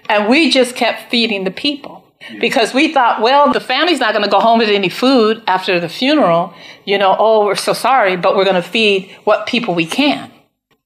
And 0.10 0.28
we 0.28 0.50
just 0.50 0.76
kept 0.76 1.10
feeding 1.10 1.46
the 1.46 1.52
people 1.52 2.04
because 2.40 2.74
we 2.74 2.94
thought, 2.94 3.22
well, 3.22 3.52
the 3.54 3.60
family's 3.60 4.00
not 4.00 4.14
going 4.14 4.26
to 4.26 4.30
go 4.30 4.40
home 4.40 4.60
with 4.60 4.70
any 4.70 4.90
food 4.90 5.42
after 5.48 5.80
the 5.80 5.90
funeral. 5.90 6.54
You 6.86 6.98
know, 6.98 7.16
oh, 7.18 7.46
we're 7.46 7.56
so 7.56 7.74
sorry, 7.74 8.18
but 8.18 8.36
we're 8.36 8.44
going 8.44 8.62
to 8.62 8.68
feed 8.68 9.16
what 9.24 9.48
people 9.48 9.74
we 9.74 9.86
can. 9.86 10.32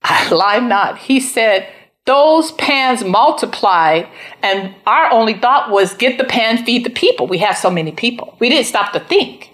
I 0.02 0.28
lie 0.32 0.60
not. 0.60 0.98
He 0.98 1.20
said, 1.20 1.68
those 2.06 2.52
pans 2.52 3.02
multiplied, 3.02 4.08
and 4.42 4.74
our 4.86 5.10
only 5.10 5.34
thought 5.34 5.70
was 5.70 5.94
get 5.94 6.18
the 6.18 6.24
pan, 6.24 6.64
feed 6.64 6.84
the 6.84 6.90
people. 6.90 7.26
We 7.26 7.38
have 7.38 7.56
so 7.56 7.70
many 7.70 7.92
people. 7.92 8.36
We 8.40 8.48
didn't 8.50 8.66
stop 8.66 8.92
to 8.92 9.00
think. 9.00 9.50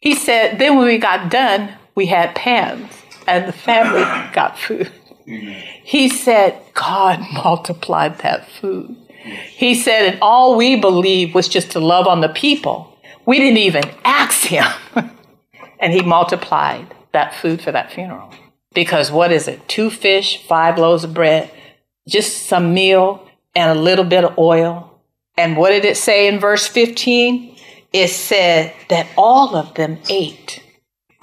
He 0.00 0.14
said, 0.14 0.58
then 0.58 0.76
when 0.76 0.86
we 0.86 0.98
got 0.98 1.30
done, 1.30 1.74
we 1.96 2.06
had 2.06 2.36
pans, 2.36 2.92
and 3.26 3.48
the 3.48 3.52
family 3.52 4.02
got 4.32 4.58
food. 4.58 4.92
He 5.26 6.08
said, 6.08 6.60
God 6.74 7.20
multiplied 7.32 8.18
that 8.18 8.48
food. 8.48 8.96
He 9.50 9.74
said, 9.74 10.12
and 10.12 10.18
all 10.22 10.56
we 10.56 10.76
believed 10.76 11.34
was 11.34 11.48
just 11.48 11.72
to 11.72 11.80
love 11.80 12.06
on 12.06 12.20
the 12.20 12.28
people. 12.28 12.96
We 13.26 13.38
didn't 13.38 13.58
even 13.58 13.84
ask 14.04 14.46
him. 14.46 14.66
and 15.80 15.92
he 15.92 16.00
multiplied 16.00 16.94
that 17.12 17.34
food 17.34 17.60
for 17.60 17.72
that 17.72 17.92
funeral. 17.92 18.32
Because 18.72 19.10
what 19.10 19.32
is 19.32 19.48
it? 19.48 19.68
Two 19.68 19.90
fish, 19.90 20.42
five 20.46 20.78
loaves 20.78 21.04
of 21.04 21.12
bread, 21.12 21.50
just 22.08 22.46
some 22.46 22.74
meal, 22.74 23.28
and 23.54 23.76
a 23.76 23.80
little 23.80 24.04
bit 24.04 24.24
of 24.24 24.38
oil. 24.38 25.00
And 25.36 25.56
what 25.56 25.70
did 25.70 25.84
it 25.84 25.96
say 25.96 26.26
in 26.26 26.40
verse 26.40 26.66
15? 26.66 27.56
It 27.92 28.08
said 28.08 28.74
that 28.88 29.06
all 29.16 29.54
of 29.54 29.74
them 29.74 29.98
ate. 30.08 30.62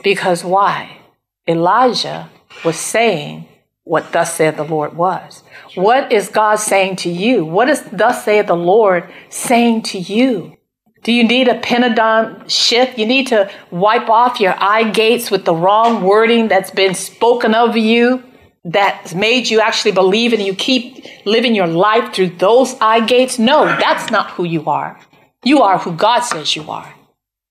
Because 0.04 0.44
why? 0.44 1.00
Elijah 1.48 2.30
was 2.64 2.78
saying 2.78 3.48
what 3.84 4.12
thus 4.12 4.34
said 4.34 4.58
the 4.58 4.64
Lord 4.64 4.96
was. 4.96 5.44
What 5.76 6.12
is 6.12 6.30
God 6.30 6.56
saying 6.56 6.98
to 6.98 7.10
you? 7.10 7.46
What 7.46 7.70
is 7.70 7.84
thus 7.92 8.26
saith 8.26 8.48
the 8.48 8.56
Lord 8.56 9.12
saying 9.30 9.84
to 9.84 10.00
you? 10.00 10.58
Do 11.04 11.12
you 11.12 11.24
need 11.24 11.48
a 11.48 11.60
paradigm 11.60 12.50
shift? 12.50 12.98
You 12.98 13.06
need 13.06 13.28
to 13.28 13.52
wipe 13.70 14.10
off 14.10 14.40
your 14.40 14.56
eye 14.58 14.90
gates 14.90 15.30
with 15.30 15.46
the 15.46 15.54
wrong 15.54 16.04
wording 16.04 16.48
that's 16.48 16.72
been 16.72 16.96
spoken 16.96 17.54
of 17.54 17.78
you 17.78 18.24
that's 18.66 19.14
made 19.14 19.50
you 19.50 19.62
actually 19.62 19.92
believe 19.92 20.34
and 20.34 20.42
you 20.42 20.54
keep 20.54 21.06
living 21.26 21.56
your 21.56 21.68
life 21.68 22.14
through 22.14 22.30
those 22.30 22.76
eye 22.82 23.06
gates? 23.06 23.40
No, 23.40 23.66
that's 23.66 24.12
not 24.12 24.32
who 24.32 24.44
you 24.44 24.66
are. 24.66 25.00
You 25.44 25.62
are 25.62 25.78
who 25.78 25.94
God 25.94 26.22
says 26.22 26.56
you 26.56 26.70
are. 26.70 26.94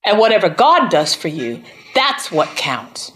And 0.05 0.19
whatever 0.19 0.51
God 0.51 0.91
does 0.91 1.15
for 1.15 1.29
you, 1.29 1.63
that's 1.95 2.31
what 2.31 2.57
counts. 2.57 3.13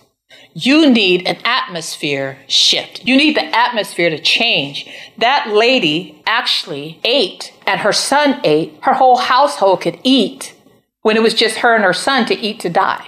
You 0.54 0.90
need 0.90 1.26
an 1.26 1.38
atmosphere 1.44 2.38
shift. 2.46 3.04
You 3.04 3.16
need 3.16 3.36
the 3.36 3.44
atmosphere 3.44 4.10
to 4.10 4.18
change. 4.18 4.88
That 5.18 5.48
lady 5.48 6.22
actually 6.26 7.00
ate, 7.04 7.52
and 7.66 7.80
her 7.80 7.92
son 7.92 8.40
ate. 8.44 8.78
Her 8.82 8.94
whole 8.94 9.18
household 9.18 9.82
could 9.82 10.00
eat 10.02 10.54
when 11.02 11.16
it 11.16 11.22
was 11.22 11.34
just 11.34 11.58
her 11.58 11.74
and 11.74 11.84
her 11.84 11.92
son 11.92 12.26
to 12.26 12.34
eat 12.34 12.60
to 12.60 12.70
die. 12.70 13.06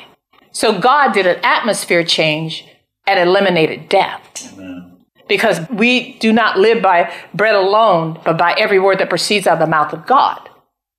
So 0.52 0.78
God 0.78 1.12
did 1.12 1.26
an 1.26 1.40
atmosphere 1.42 2.04
change 2.04 2.66
and 3.06 3.18
eliminated 3.18 3.88
death. 3.88 4.52
Amen. 4.52 5.04
Because 5.28 5.60
we 5.70 6.18
do 6.18 6.32
not 6.32 6.58
live 6.58 6.82
by 6.82 7.12
bread 7.32 7.54
alone, 7.54 8.20
but 8.24 8.36
by 8.36 8.52
every 8.58 8.78
word 8.80 8.98
that 8.98 9.08
proceeds 9.08 9.46
out 9.46 9.54
of 9.54 9.58
the 9.60 9.66
mouth 9.66 9.92
of 9.92 10.06
God. 10.06 10.48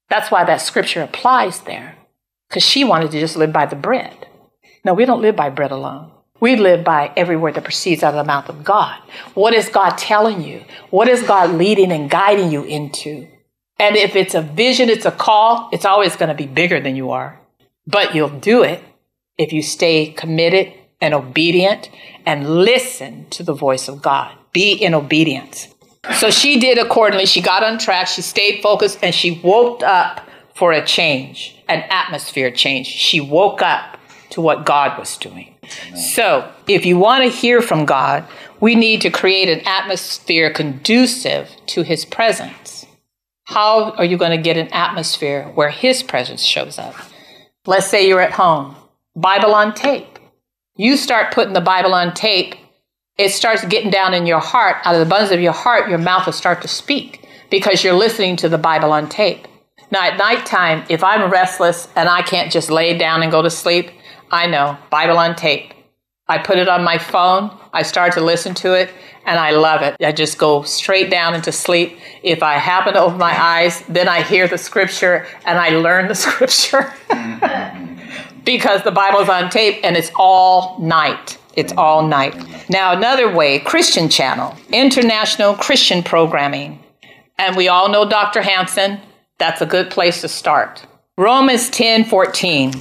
That's 0.10 0.32
why 0.32 0.44
that 0.46 0.62
scripture 0.62 1.02
applies 1.02 1.62
there. 1.62 1.98
Because 2.50 2.64
she 2.64 2.84
wanted 2.84 3.12
to 3.12 3.20
just 3.20 3.36
live 3.36 3.54
by 3.54 3.66
the 3.66 3.76
bread. 3.76 4.28
No, 4.84 4.94
we 4.94 5.06
don't 5.06 5.22
live 5.22 5.36
by 5.36 5.50
bread 5.50 5.72
alone. 5.72 6.12
We 6.40 6.56
live 6.56 6.84
by 6.84 7.14
every 7.16 7.38
word 7.38 7.54
that 7.54 7.64
proceeds 7.64 8.04
out 8.04 8.16
of 8.16 8.18
the 8.18 8.24
mouth 8.24 8.50
of 8.50 8.64
God. 8.64 9.00
What 9.36 9.54
is 9.54 9.70
God 9.70 9.92
telling 9.92 10.42
you? 10.42 10.64
What 10.90 11.08
is 11.08 11.24
God 11.24 11.52
leading 11.52 11.92
and 11.92 12.10
guiding 12.10 12.52
you 12.52 12.64
into? 12.64 13.28
And 13.80 13.96
if 13.96 14.16
it's 14.16 14.34
a 14.34 14.42
vision, 14.42 14.90
it's 14.90 15.06
a 15.06 15.12
call, 15.12 15.70
it's 15.72 15.86
always 15.86 16.16
going 16.16 16.30
to 16.30 16.36
be 16.36 16.48
bigger 16.48 16.80
than 16.80 16.96
you 16.96 17.12
are. 17.12 17.40
But 17.86 18.16
you'll 18.16 18.30
do 18.30 18.64
it 18.64 18.84
if 19.38 19.54
you 19.54 19.62
stay 19.62 20.12
committed 20.12 20.74
and 21.02 21.14
obedient 21.14 21.90
and 22.26 22.64
listen 22.64 23.26
to 23.32 23.44
the 23.44 23.54
voice 23.54 23.88
of 23.88 24.02
God. 24.02 24.38
Be 24.54 24.74
in 24.74 24.94
obedience. 24.94 25.68
So 26.16 26.30
she 26.30 26.60
did 26.60 26.78
accordingly. 26.78 27.26
She 27.26 27.42
got 27.42 27.64
on 27.64 27.78
track, 27.78 28.08
she 28.08 28.22
stayed 28.22 28.62
focused, 28.62 29.00
and 29.02 29.14
she 29.14 29.42
woke 29.44 29.84
up 29.84 30.28
for 30.56 30.72
a 30.72 30.86
change, 30.86 31.58
an 31.68 31.84
atmosphere 31.90 32.52
change. 32.52 32.88
She 32.88 33.20
woke 33.20 33.62
up 33.62 33.98
to 34.32 34.42
what 34.42 34.66
God 34.66 34.98
was 34.98 35.18
doing. 35.18 35.56
So, 35.96 36.52
if 36.68 36.86
you 36.86 36.98
want 36.98 37.24
to 37.24 37.30
hear 37.30 37.62
from 37.62 37.86
God, 37.86 38.26
we 38.60 38.76
need 38.76 39.02
to 39.02 39.10
create 39.10 39.50
an 39.50 39.66
atmosphere 39.66 40.52
conducive 40.52 41.50
to 41.68 41.84
His 41.84 42.04
presence. 42.04 42.86
How 43.46 43.92
are 43.92 44.06
you 44.06 44.18
going 44.18 44.32
to 44.32 44.42
get 44.42 44.58
an 44.58 44.68
atmosphere 44.68 45.52
where 45.56 45.70
His 45.70 46.04
presence 46.04 46.42
shows 46.42 46.78
up? 46.78 46.96
Let's 47.66 47.88
say 47.88 48.08
you're 48.08 48.22
at 48.22 48.34
home, 48.34 48.76
Bible 49.16 49.54
on 49.54 49.74
tape. 49.74 50.11
You 50.82 50.98
start 50.98 51.32
putting 51.32 51.54
the 51.54 51.62
Bible 51.62 51.94
on 51.94 52.12
tape, 52.16 52.56
it 53.16 53.30
starts 53.30 53.64
getting 53.66 53.92
down 53.92 54.16
in 54.16 54.26
your 54.26 54.40
heart. 54.40 54.78
Out 54.84 54.96
of 54.96 55.00
the 55.00 55.06
abundance 55.06 55.32
of 55.32 55.40
your 55.40 55.54
heart, 55.54 55.88
your 55.88 56.00
mouth 56.00 56.26
will 56.26 56.34
start 56.34 56.64
to 56.64 56.68
speak 56.68 57.24
because 57.52 57.84
you're 57.84 57.94
listening 57.94 58.36
to 58.38 58.50
the 58.50 58.58
Bible 58.58 58.92
on 58.92 59.08
tape. 59.08 59.48
Now, 59.92 60.02
at 60.02 60.18
nighttime, 60.18 60.84
if 60.90 61.04
I'm 61.04 61.32
restless 61.32 61.88
and 61.96 62.10
I 62.10 62.24
can't 62.24 62.52
just 62.52 62.72
lay 62.72 62.98
down 62.98 63.22
and 63.22 63.32
go 63.32 63.44
to 63.44 63.50
sleep, 63.52 63.92
I 64.32 64.48
know, 64.48 64.76
Bible 64.90 65.20
on 65.20 65.36
tape. 65.36 65.72
I 66.28 66.40
put 66.40 66.58
it 66.58 66.68
on 66.68 66.84
my 66.84 66.98
phone, 66.98 67.56
I 67.72 67.84
start 67.84 68.14
to 68.14 68.22
listen 68.22 68.56
to 68.56 68.74
it, 68.74 68.90
and 69.28 69.40
I 69.40 69.52
love 69.52 69.84
it. 69.84 69.96
I 70.04 70.12
just 70.12 70.40
go 70.40 70.64
straight 70.64 71.12
down 71.12 71.36
into 71.36 71.52
sleep. 71.52 72.00
If 72.24 72.42
I 72.42 72.54
happen 72.54 72.96
to 72.96 73.02
open 73.02 73.20
my 73.20 73.40
eyes, 73.40 73.84
then 73.88 74.08
I 74.08 74.24
hear 74.24 74.48
the 74.48 74.58
scripture 74.58 75.28
and 75.46 75.60
I 75.60 75.70
learn 75.78 76.08
the 76.08 76.16
scripture. 76.26 76.92
Mm-hmm. 77.10 77.91
Because 78.44 78.84
the 78.84 78.92
Bible's 78.92 79.30
on 79.30 79.50
tape 79.50 79.80
and 79.84 79.96
it's 79.96 80.12
all 80.16 80.80
night. 80.80 81.38
It's 81.56 81.74
all 81.74 82.08
night. 82.08 82.36
Now, 82.70 82.94
another 82.94 83.34
way 83.34 83.60
Christian 83.60 84.10
Channel, 84.10 84.56
international 84.72 85.54
Christian 85.56 86.04
programming. 86.04 86.82
And 87.38 87.56
we 87.56 87.68
all 87.68 87.90
know 87.90 88.08
Dr. 88.08 88.42
Hansen. 88.42 89.00
That's 89.38 89.62
a 89.62 89.66
good 89.66 89.90
place 89.90 90.22
to 90.22 90.28
start. 90.28 90.86
Romans 91.18 91.70
10 91.70 92.06
14. 92.06 92.74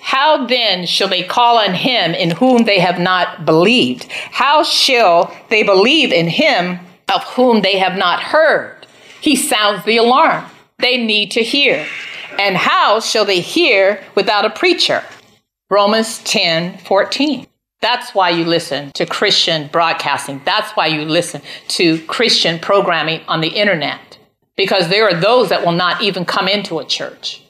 How 0.00 0.46
then 0.46 0.86
shall 0.86 1.08
they 1.08 1.22
call 1.22 1.58
on 1.58 1.74
him 1.74 2.12
in 2.12 2.30
whom 2.30 2.64
they 2.64 2.78
have 2.78 2.98
not 2.98 3.46
believed? 3.46 4.04
How 4.10 4.62
shall 4.62 5.34
they 5.48 5.62
believe 5.62 6.12
in 6.12 6.28
him 6.28 6.78
of 7.12 7.24
whom 7.24 7.62
they 7.62 7.78
have 7.78 7.96
not 7.96 8.22
heard? 8.22 8.86
He 9.20 9.34
sounds 9.34 9.84
the 9.84 9.96
alarm. 9.96 10.44
They 10.78 10.98
need 10.98 11.30
to 11.32 11.42
hear. 11.42 11.86
And 12.38 12.56
how 12.56 13.00
shall 13.00 13.24
they 13.24 13.40
hear 13.40 14.02
without 14.14 14.44
a 14.44 14.50
preacher? 14.50 15.02
Romans 15.70 16.22
10 16.24 16.78
14. 16.78 17.46
That's 17.80 18.14
why 18.14 18.30
you 18.30 18.44
listen 18.44 18.92
to 18.92 19.04
Christian 19.04 19.68
broadcasting. 19.68 20.40
That's 20.44 20.72
why 20.72 20.86
you 20.86 21.02
listen 21.02 21.42
to 21.68 22.00
Christian 22.06 22.58
programming 22.58 23.20
on 23.28 23.40
the 23.42 23.48
internet. 23.48 24.18
Because 24.56 24.88
there 24.88 25.06
are 25.06 25.20
those 25.20 25.50
that 25.50 25.64
will 25.64 25.72
not 25.72 26.00
even 26.00 26.24
come 26.24 26.48
into 26.48 26.78
a 26.78 26.84
church, 26.84 27.42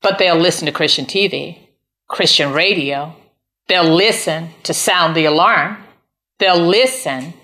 but 0.00 0.18
they'll 0.18 0.34
listen 0.34 0.66
to 0.66 0.72
Christian 0.72 1.04
TV, 1.04 1.58
Christian 2.08 2.52
radio. 2.52 3.14
They'll 3.68 3.94
listen 3.94 4.48
to 4.64 4.74
sound 4.74 5.14
the 5.14 5.26
alarm. 5.26 5.76
They'll 6.38 6.66
listen, 6.66 7.34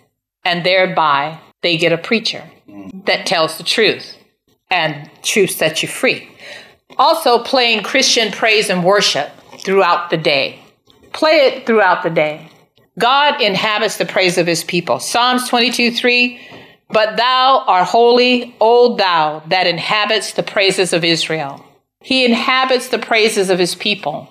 and 0.45 0.65
thereby 0.65 1.39
they 1.63 1.77
get 1.77 1.93
a 1.93 1.99
preacher 1.99 2.45
mm. 2.69 3.05
that 3.07 3.27
tells 3.27 3.57
the 3.57 3.65
truth, 3.65 4.17
and 4.71 5.11
truth 5.23 5.51
sets 5.51 5.83
you 5.83 5.89
free. 5.89 6.29
Also, 6.99 7.43
playing 7.43 7.83
Christian 7.83 8.33
praise 8.33 8.71
and 8.71 8.85
worship 8.85 9.31
throughout 9.65 10.11
the 10.11 10.17
day. 10.17 10.61
Play 11.13 11.47
it 11.47 11.67
throughout 11.67 12.03
the 12.03 12.11
day. 12.11 12.49
God 12.99 13.41
inhabits 13.41 13.97
the 13.97 14.05
praise 14.05 14.39
of 14.39 14.47
his 14.47 14.65
people. 14.65 14.99
Psalms 14.99 15.49
22 15.49 15.93
3 15.93 16.41
But 16.91 17.17
thou 17.17 17.65
art 17.67 17.89
holy, 17.89 18.55
O 18.61 18.97
thou 18.97 19.43
that 19.49 19.67
inhabits 19.67 20.33
the 20.33 20.43
praises 20.43 20.93
of 20.93 21.05
Israel. 21.05 21.65
He 22.03 22.25
inhabits 22.25 22.89
the 22.89 22.99
praises 22.99 23.49
of 23.49 23.59
his 23.59 23.75
people. 23.75 24.29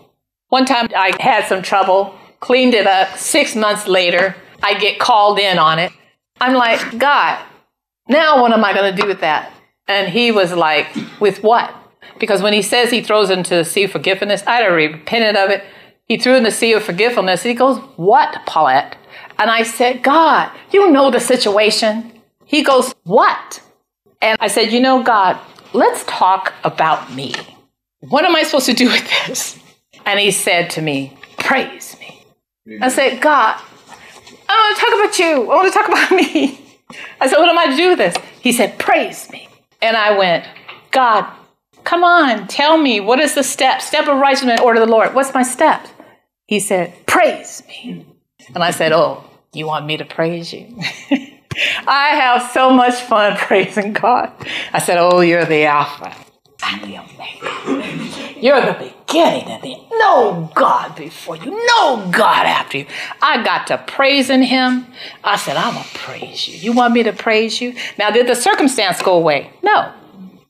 One 0.50 0.66
time 0.66 0.90
I 0.96 1.16
had 1.20 1.48
some 1.48 1.62
trouble, 1.62 2.14
cleaned 2.40 2.74
it 2.74 2.86
up. 2.86 3.18
Six 3.18 3.56
months 3.56 3.88
later, 3.88 4.36
I 4.62 4.78
get 4.78 5.00
called 5.00 5.40
in 5.40 5.58
on 5.58 5.80
it. 5.80 5.92
I'm 6.40 6.54
like, 6.54 6.98
God, 6.98 7.44
now 8.10 8.42
what 8.42 8.52
am 8.52 8.64
I 8.64 8.74
going 8.74 8.94
to 8.94 9.02
do 9.02 9.08
with 9.08 9.22
that? 9.22 9.52
And 9.88 10.10
he 10.10 10.32
was 10.32 10.54
like, 10.54 10.88
With 11.20 11.42
what? 11.44 11.74
Because 12.20 12.42
when 12.42 12.54
he 12.54 12.62
says 12.62 12.92
he 12.92 13.02
throws 13.02 13.30
into 13.30 13.56
the 13.56 13.66
sea 13.66 13.86
of 13.86 13.92
forgiveness, 13.92 14.44
I'd 14.46 14.66
already 14.66 14.94
repented 14.94 15.36
of 15.36 15.50
it. 15.50 15.64
He 16.08 16.18
threw 16.18 16.36
in 16.36 16.44
the 16.44 16.52
sea 16.52 16.74
of 16.74 16.84
forgetfulness. 16.84 17.44
He 17.44 17.54
goes, 17.54 17.78
What, 17.96 18.46
Paulette? 18.46 18.98
And 19.40 19.50
I 19.50 19.64
said, 19.64 20.04
God, 20.04 20.52
you 20.72 20.92
know 20.92 21.10
the 21.10 21.20
situation. 21.20 22.12
He 22.46 22.64
goes, 22.64 22.94
What? 23.04 23.62
And 24.22 24.38
I 24.40 24.48
said, 24.48 24.72
You 24.72 24.80
know, 24.80 25.04
God, 25.04 25.40
let's 25.74 26.04
talk 26.06 26.54
about 26.64 27.14
me. 27.14 27.34
What 28.02 28.26
am 28.26 28.36
I 28.36 28.44
supposed 28.44 28.66
to 28.66 28.74
do 28.74 28.86
with 28.86 29.10
this? 29.28 29.58
And 30.06 30.20
he 30.20 30.32
said 30.32 30.70
to 30.72 30.82
me, 30.82 31.18
Praise 31.38 31.98
me. 32.00 32.26
I 32.68 32.70
mm-hmm. 32.70 32.90
said, 32.90 33.22
God, 33.22 33.60
I 34.50 34.54
want 34.54 34.78
to 34.78 34.82
talk 34.82 34.94
about 35.00 35.20
you. 35.20 35.52
I 35.52 35.56
want 35.56 35.74
to 35.74 35.80
talk 35.80 35.88
about 35.88 36.12
me. 36.34 36.60
I 37.20 37.28
said, 37.28 37.38
What 37.38 37.50
am 37.50 37.58
I 37.58 37.68
to 37.68 37.76
do 37.76 37.90
with 37.90 37.98
this? 37.98 38.16
He 38.42 38.52
said, 38.52 38.78
Praise 38.78 39.30
me. 39.32 39.48
And 39.82 39.96
I 39.96 40.18
went, 40.18 40.46
God, 40.92 41.26
come 41.84 42.04
on, 42.04 42.48
tell 42.48 42.78
me, 42.78 43.00
what 43.00 43.20
is 43.20 43.36
the 43.36 43.44
step? 43.44 43.82
Step 43.82 44.08
of 44.08 44.18
righteousness 44.18 44.60
order 44.60 44.82
of 44.82 44.88
the 44.88 44.92
Lord. 44.92 45.14
What's 45.14 45.34
my 45.34 45.44
step? 45.44 45.88
He 46.48 46.60
said, 46.60 46.94
Praise 47.06 47.64
me. 47.68 48.06
And 48.54 48.64
I 48.64 48.72
said, 48.72 48.92
Oh, 48.92 49.24
you 49.54 49.68
want 49.68 49.86
me 49.86 49.98
to 49.98 50.06
praise 50.06 50.52
you? 50.52 50.78
I 51.88 52.10
have 52.16 52.52
so 52.52 52.72
much 52.72 52.96
fun 52.96 53.38
praising 53.38 53.94
God. 53.94 54.32
I 54.74 54.80
said, 54.80 54.98
Oh, 54.98 55.22
you're 55.22 55.46
the 55.46 55.66
Alpha 55.66 56.16
and 56.64 56.84
the 56.84 56.98
Omega. 56.98 58.40
You're 58.40 58.62
the 58.62 58.74
beginning 58.74 59.46
and 59.46 59.62
the 59.62 59.78
no 59.92 60.50
God 60.56 60.96
before 60.96 61.38
you, 61.38 61.52
no 61.52 62.10
God 62.12 62.46
after 62.46 62.80
you. 62.80 62.86
I 63.22 63.44
got 63.44 63.68
to 63.68 63.78
praising 63.78 64.42
Him. 64.42 64.88
I 65.24 65.38
said, 65.38 65.58
I'm 65.58 65.76
gonna 65.76 65.86
praise 65.94 66.48
you. 66.48 66.58
You 66.58 66.74
want 66.74 66.94
me 66.94 67.04
to 67.04 67.14
praise 67.14 67.62
you? 67.62 67.76
Now, 67.98 68.10
did 68.10 68.28
the 68.28 68.36
circumstance 68.36 69.02
go 69.02 69.14
away? 69.16 69.52
No. 69.62 69.94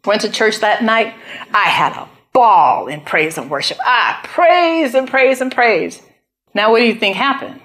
Went 0.05 0.22
to 0.22 0.31
church 0.31 0.60
that 0.60 0.84
night. 0.84 1.13
I 1.53 1.65
had 1.65 1.93
a 1.93 2.10
ball 2.34 2.88
in 2.88 3.01
praise 3.01 3.38
and 3.38 3.50
worship. 3.50 3.77
I 3.86 4.20
praise 4.24 4.96
and 4.96 5.08
praise 5.08 5.41
and 5.41 5.51
praise. 5.51 6.01
Now, 6.53 6.72
what 6.72 6.79
do 6.79 6.86
you 6.86 6.96
think 6.96 7.15
happened? 7.15 7.62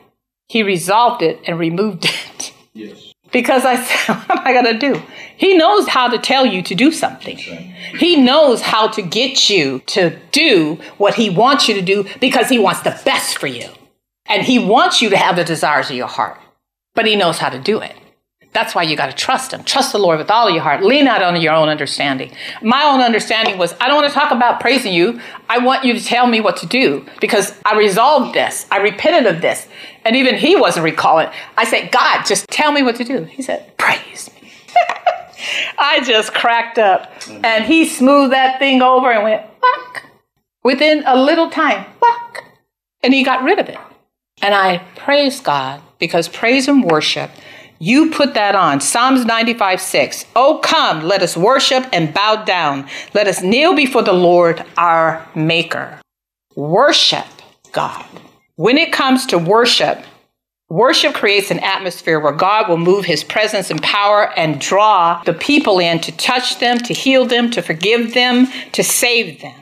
He 0.49 0.63
resolved 0.63 1.23
it 1.23 1.41
and 1.47 1.59
removed 1.59 2.05
it. 2.37 2.53
Yes. 2.73 3.13
Because 3.33 3.65
I 3.65 3.77
said, 3.77 4.15
what 4.29 4.39
am 4.39 4.47
I 4.47 4.53
going 4.53 4.79
to 4.79 4.79
do? 4.79 5.03
He 5.37 5.57
knows 5.57 5.89
how 5.89 6.09
to 6.09 6.19
tell 6.19 6.47
you 6.47 6.63
to 6.63 6.75
do 6.75 6.93
something. 6.93 7.37
Right. 7.37 7.75
He 7.99 8.17
knows 8.17 8.63
how 8.63 8.89
to 8.89 9.03
get 9.03 9.51
you 9.51 9.81
to 9.87 10.17
do 10.31 10.79
what 10.99 11.15
he 11.15 11.31
wants 11.31 11.69
you 11.69 11.75
to 11.75 11.83
do 11.83 12.07
because 12.21 12.49
he 12.49 12.59
wants 12.59 12.83
the 12.83 12.99
best 13.05 13.39
for 13.39 13.47
you. 13.47 13.69
And 14.27 14.43
he 14.43 14.59
wants 14.59 15.03
you 15.03 15.11
to 15.11 15.17
have 15.17 15.37
the 15.37 15.45
desires 15.45 15.91
of 15.91 15.97
your 15.97 16.07
heart. 16.07 16.41
But 16.95 17.07
he 17.07 17.17
knows 17.17 17.39
how 17.39 17.49
to 17.49 17.59
do 17.59 17.81
it. 17.81 17.95
That's 18.57 18.75
why 18.75 18.85
you 18.85 18.97
got 18.97 19.11
to 19.11 19.13
trust 19.13 19.53
him. 19.53 19.65
Trust 19.65 19.93
the 19.93 19.99
Lord 19.99 20.17
with 20.17 20.31
all 20.31 20.49
your 20.49 20.63
heart. 20.63 20.83
Lean 20.83 21.07
out 21.07 21.23
on 21.23 21.39
your 21.39 21.53
own 21.53 21.69
understanding. 21.69 22.33
My 22.63 22.85
own 22.85 23.03
understanding 23.03 23.59
was 23.59 23.75
I 23.83 23.87
don't 23.87 23.97
want 23.97 24.09
to 24.09 24.19
talk 24.19 24.33
about 24.33 24.61
praising 24.61 24.95
you. 24.95 25.21
I 25.47 25.59
want 25.59 25.85
you 25.85 25.93
to 25.93 26.03
tell 26.03 26.27
me 26.27 26.41
what 26.41 26.57
to 26.57 26.67
do 26.67 27.05
because 27.21 27.55
I 27.67 27.77
resolved 27.77 28.35
this. 28.35 28.65
I 28.71 28.79
repented 28.79 29.31
of 29.31 29.43
this. 29.43 29.69
And 30.07 30.17
even 30.17 30.37
he 30.37 30.57
wasn't 30.57 30.85
recalling. 30.85 31.29
I 31.59 31.67
said, 31.67 31.93
God, 31.93 32.25
just 32.25 32.49
tell 32.49 32.73
me 32.73 32.83
what 32.83 32.97
to 32.97 33.05
do. 33.05 33.25
He 33.25 33.43
said, 33.43 33.77
praise 33.77 34.31
me. 34.41 34.51
I 35.79 36.03
just 36.03 36.33
cracked 36.33 36.79
up. 36.79 37.13
And 37.29 37.63
he 37.67 37.85
smoothed 37.85 38.33
that 38.33 38.59
thing 38.59 38.81
over 38.81 39.13
and 39.13 39.23
went, 39.23 39.43
fuck. 39.61 40.03
Within 40.65 41.03
a 41.05 41.15
little 41.15 41.51
time, 41.51 41.85
fuck. 42.01 42.43
And 43.03 43.13
he 43.13 43.23
got 43.23 43.45
rid 43.45 43.59
of 43.59 43.69
it. 43.69 43.77
And 44.41 44.55
I 44.55 44.79
praise 44.97 45.41
God 45.41 45.83
because 45.99 46.27
praise 46.27 46.69
and 46.69 46.83
worship 46.83 47.31
you 47.79 48.11
put 48.11 48.35
that 48.35 48.55
on. 48.55 48.81
Psalms 48.81 49.25
95 49.25 49.81
6. 49.81 50.27
Oh, 50.35 50.61
come, 50.63 51.03
let 51.03 51.23
us 51.23 51.37
worship 51.37 51.87
and 51.93 52.13
bow 52.13 52.45
down. 52.45 52.89
Let 53.15 53.27
us 53.27 53.43
kneel 53.43 53.75
before 53.75 54.03
the 54.03 54.13
Lord 54.13 54.65
our 54.77 55.27
Maker. 55.35 56.01
Worship 56.55 57.27
God. 57.73 58.07
When 58.57 58.79
it 58.79 58.93
comes 58.93 59.27
to 59.27 59.39
worship, 59.39 60.03
worship 60.71 61.15
creates 61.15 61.51
an 61.51 61.59
atmosphere 61.59 62.19
where 62.19 62.33
God 62.33 62.69
will 62.69 62.79
move 62.79 63.05
his 63.05 63.23
presence 63.23 63.71
and 63.71 63.83
power 63.83 64.33
and 64.39 64.59
draw 64.59 65.23
the 65.25 65.35
people 65.35 65.79
in 65.79 66.01
to 66.01 66.17
touch 66.17 66.59
them, 66.59 66.79
to 66.79 66.95
heal 66.95 67.27
them, 67.27 67.51
to 67.51 67.61
forgive 67.61 68.15
them, 68.15 68.47
to 68.73 68.83
save 68.83 69.43
them. 69.43 69.55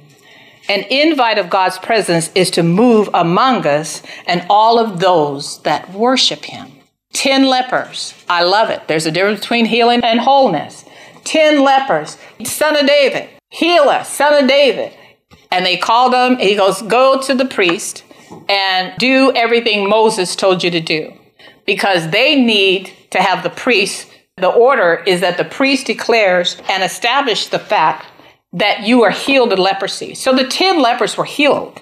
An 0.68 0.84
invite 0.84 1.38
of 1.38 1.50
God's 1.50 1.78
presence 1.78 2.30
is 2.34 2.50
to 2.52 2.62
move 2.62 3.10
among 3.12 3.66
us 3.66 4.02
and 4.26 4.46
all 4.48 4.78
of 4.78 5.00
those 5.00 5.60
that 5.62 5.92
worship 5.92 6.44
him. 6.44 6.70
Ten 7.14 7.46
lepers. 7.46 8.12
I 8.28 8.42
love 8.42 8.68
it. 8.68 8.86
There's 8.86 9.06
a 9.06 9.10
difference 9.10 9.40
between 9.40 9.64
healing 9.64 10.04
and 10.04 10.20
wholeness. 10.20 10.84
Ten 11.24 11.62
lepers. 11.62 12.18
Son 12.44 12.76
of 12.76 12.86
David. 12.86 13.30
Healer, 13.50 14.04
son 14.04 14.42
of 14.42 14.48
David. 14.48 14.92
And 15.50 15.64
they 15.64 15.76
called 15.76 16.12
him, 16.12 16.38
he 16.38 16.56
goes, 16.56 16.82
Go 16.82 17.22
to 17.22 17.34
the 17.34 17.44
priest 17.44 18.04
and 18.48 18.92
do 18.98 19.32
everything 19.34 19.88
Moses 19.88 20.34
told 20.34 20.64
you 20.64 20.70
to 20.72 20.80
do. 20.80 21.12
Because 21.64 22.10
they 22.10 22.34
need 22.42 22.92
to 23.10 23.22
have 23.22 23.42
the 23.42 23.50
priest. 23.50 24.10
The 24.36 24.48
order 24.48 25.02
is 25.06 25.20
that 25.20 25.36
the 25.36 25.44
priest 25.44 25.86
declares 25.86 26.60
and 26.68 26.82
establishes 26.82 27.48
the 27.48 27.60
fact 27.60 28.06
that 28.52 28.82
you 28.82 29.04
are 29.04 29.10
healed 29.10 29.52
of 29.52 29.60
leprosy. 29.60 30.14
So 30.14 30.34
the 30.34 30.46
10 30.46 30.82
lepers 30.82 31.16
were 31.16 31.24
healed. 31.24 31.80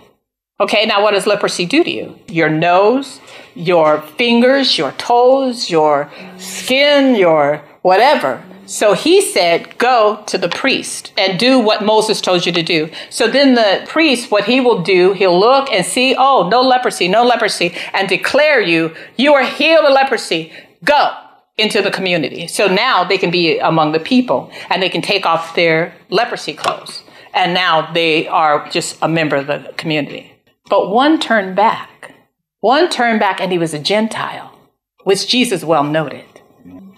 Okay, 0.60 0.84
now 0.84 1.02
what 1.02 1.12
does 1.12 1.26
leprosy 1.26 1.64
do 1.64 1.82
to 1.82 1.90
you? 1.90 2.18
Your 2.28 2.50
nose, 2.50 3.20
your 3.54 4.02
fingers, 4.02 4.78
your 4.78 4.92
toes, 4.92 5.70
your 5.70 6.10
skin, 6.38 7.14
your 7.14 7.62
whatever. 7.82 8.42
So 8.66 8.94
he 8.94 9.20
said, 9.20 9.76
Go 9.78 10.22
to 10.26 10.38
the 10.38 10.48
priest 10.48 11.12
and 11.18 11.38
do 11.38 11.58
what 11.58 11.84
Moses 11.84 12.20
told 12.20 12.46
you 12.46 12.52
to 12.52 12.62
do. 12.62 12.90
So 13.10 13.28
then 13.28 13.54
the 13.54 13.84
priest, 13.86 14.30
what 14.30 14.44
he 14.44 14.60
will 14.60 14.82
do, 14.82 15.12
he'll 15.12 15.38
look 15.38 15.70
and 15.70 15.84
see, 15.84 16.14
Oh, 16.16 16.48
no 16.48 16.62
leprosy, 16.62 17.08
no 17.08 17.24
leprosy, 17.24 17.74
and 17.92 18.08
declare 18.08 18.60
you, 18.60 18.94
You 19.16 19.34
are 19.34 19.44
healed 19.44 19.84
of 19.84 19.92
leprosy. 19.92 20.52
Go 20.84 21.12
into 21.58 21.82
the 21.82 21.90
community. 21.90 22.46
So 22.46 22.66
now 22.66 23.04
they 23.04 23.18
can 23.18 23.30
be 23.30 23.58
among 23.58 23.92
the 23.92 24.00
people 24.00 24.50
and 24.70 24.82
they 24.82 24.88
can 24.88 25.02
take 25.02 25.26
off 25.26 25.54
their 25.54 25.94
leprosy 26.08 26.54
clothes. 26.54 27.02
And 27.34 27.54
now 27.54 27.92
they 27.92 28.26
are 28.28 28.68
just 28.70 28.98
a 29.02 29.08
member 29.08 29.36
of 29.36 29.46
the 29.46 29.72
community. 29.76 30.32
But 30.68 30.90
one 30.90 31.20
turned 31.20 31.56
back 31.56 32.14
one 32.62 32.88
turned 32.88 33.18
back 33.18 33.40
and 33.40 33.50
he 33.50 33.58
was 33.58 33.74
a 33.74 33.78
Gentile, 33.80 34.56
which 35.02 35.26
Jesus 35.26 35.64
well 35.64 35.82
noted. 35.82 36.24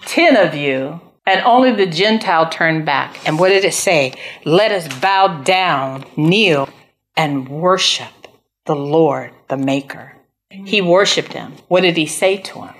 Ten 0.05 0.37
of 0.37 0.53
you, 0.53 1.01
and 1.25 1.41
only 1.43 1.71
the 1.71 1.87
Gentile 1.87 2.47
turned 2.47 2.85
back. 2.85 3.17
And 3.27 3.39
what 3.39 3.49
did 3.49 3.65
it 3.65 3.73
say? 3.73 4.13
Let 4.45 4.71
us 4.71 4.87
bow 4.99 5.41
down, 5.41 6.05
kneel, 6.15 6.69
and 7.17 7.49
worship 7.49 8.27
the 8.65 8.75
Lord, 8.75 9.31
the 9.47 9.57
Maker. 9.57 10.15
He 10.51 10.81
worshiped 10.81 11.33
him. 11.33 11.53
What 11.67 11.81
did 11.81 11.97
he 11.97 12.05
say 12.05 12.37
to 12.37 12.61
him? 12.61 12.75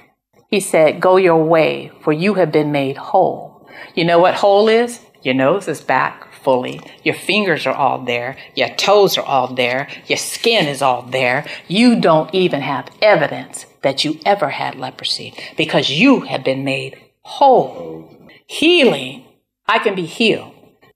He 0.52 0.60
said, 0.60 1.02
Go 1.02 1.17
your 1.17 1.43
way, 1.43 1.91
for 2.02 2.13
you 2.13 2.36
have 2.36 2.52
been 2.52 2.71
made 2.71 2.98
whole. 2.98 3.67
You 3.95 4.06
know 4.06 4.19
what 4.19 4.36
whole 4.36 4.67
is? 4.67 5.00
Your 5.24 5.34
nose 5.34 5.67
is 5.67 5.82
back 5.82 6.25
fully. 6.46 6.80
Your 7.04 7.16
fingers 7.16 7.68
are 7.68 7.76
all 7.76 8.06
there. 8.06 8.38
Your 8.56 8.70
toes 8.70 9.18
are 9.18 9.26
all 9.26 9.54
there. 9.54 9.90
Your 10.08 10.18
skin 10.18 10.68
is 10.68 10.82
all 10.82 11.02
there. 11.02 11.46
You 11.68 12.00
don't 12.00 12.34
even 12.34 12.62
have 12.62 12.90
evidence 13.02 13.66
that 13.82 14.06
you 14.06 14.20
ever 14.26 14.50
had 14.50 14.76
leprosy 14.76 15.34
because 15.58 15.90
you 15.90 16.22
have 16.22 16.44
been 16.44 16.64
made 16.64 16.98
whole. 17.24 18.10
Healing, 18.48 19.26
I 19.68 19.80
can 19.80 19.96
be 19.96 20.06
healed, 20.06 20.54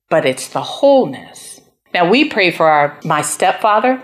but 0.10 0.26
it's 0.26 0.48
the 0.48 0.62
wholeness. 0.62 1.60
Now 1.94 2.10
we 2.10 2.30
pray 2.30 2.52
for 2.52 2.70
our 2.70 3.00
my 3.04 3.22
stepfather. 3.22 4.02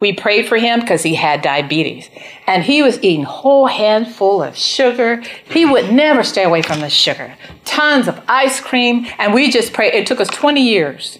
We 0.00 0.12
prayed 0.12 0.46
for 0.46 0.56
him 0.56 0.80
because 0.80 1.02
he 1.02 1.14
had 1.14 1.40
diabetes. 1.40 2.10
And 2.46 2.62
he 2.62 2.82
was 2.82 3.02
eating 3.02 3.24
whole 3.24 3.66
handful 3.66 4.42
of 4.42 4.56
sugar. 4.56 5.22
He 5.48 5.64
would 5.64 5.92
never 5.92 6.22
stay 6.22 6.44
away 6.44 6.62
from 6.62 6.80
the 6.80 6.90
sugar. 6.90 7.34
Tons 7.64 8.08
of 8.08 8.20
ice 8.28 8.60
cream. 8.60 9.06
And 9.18 9.32
we 9.32 9.50
just 9.50 9.72
prayed. 9.72 9.94
It 9.94 10.06
took 10.06 10.20
us 10.20 10.28
20 10.28 10.60
years. 10.62 11.18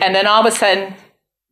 And 0.00 0.14
then 0.14 0.26
all 0.26 0.40
of 0.40 0.52
a 0.52 0.56
sudden, 0.56 0.94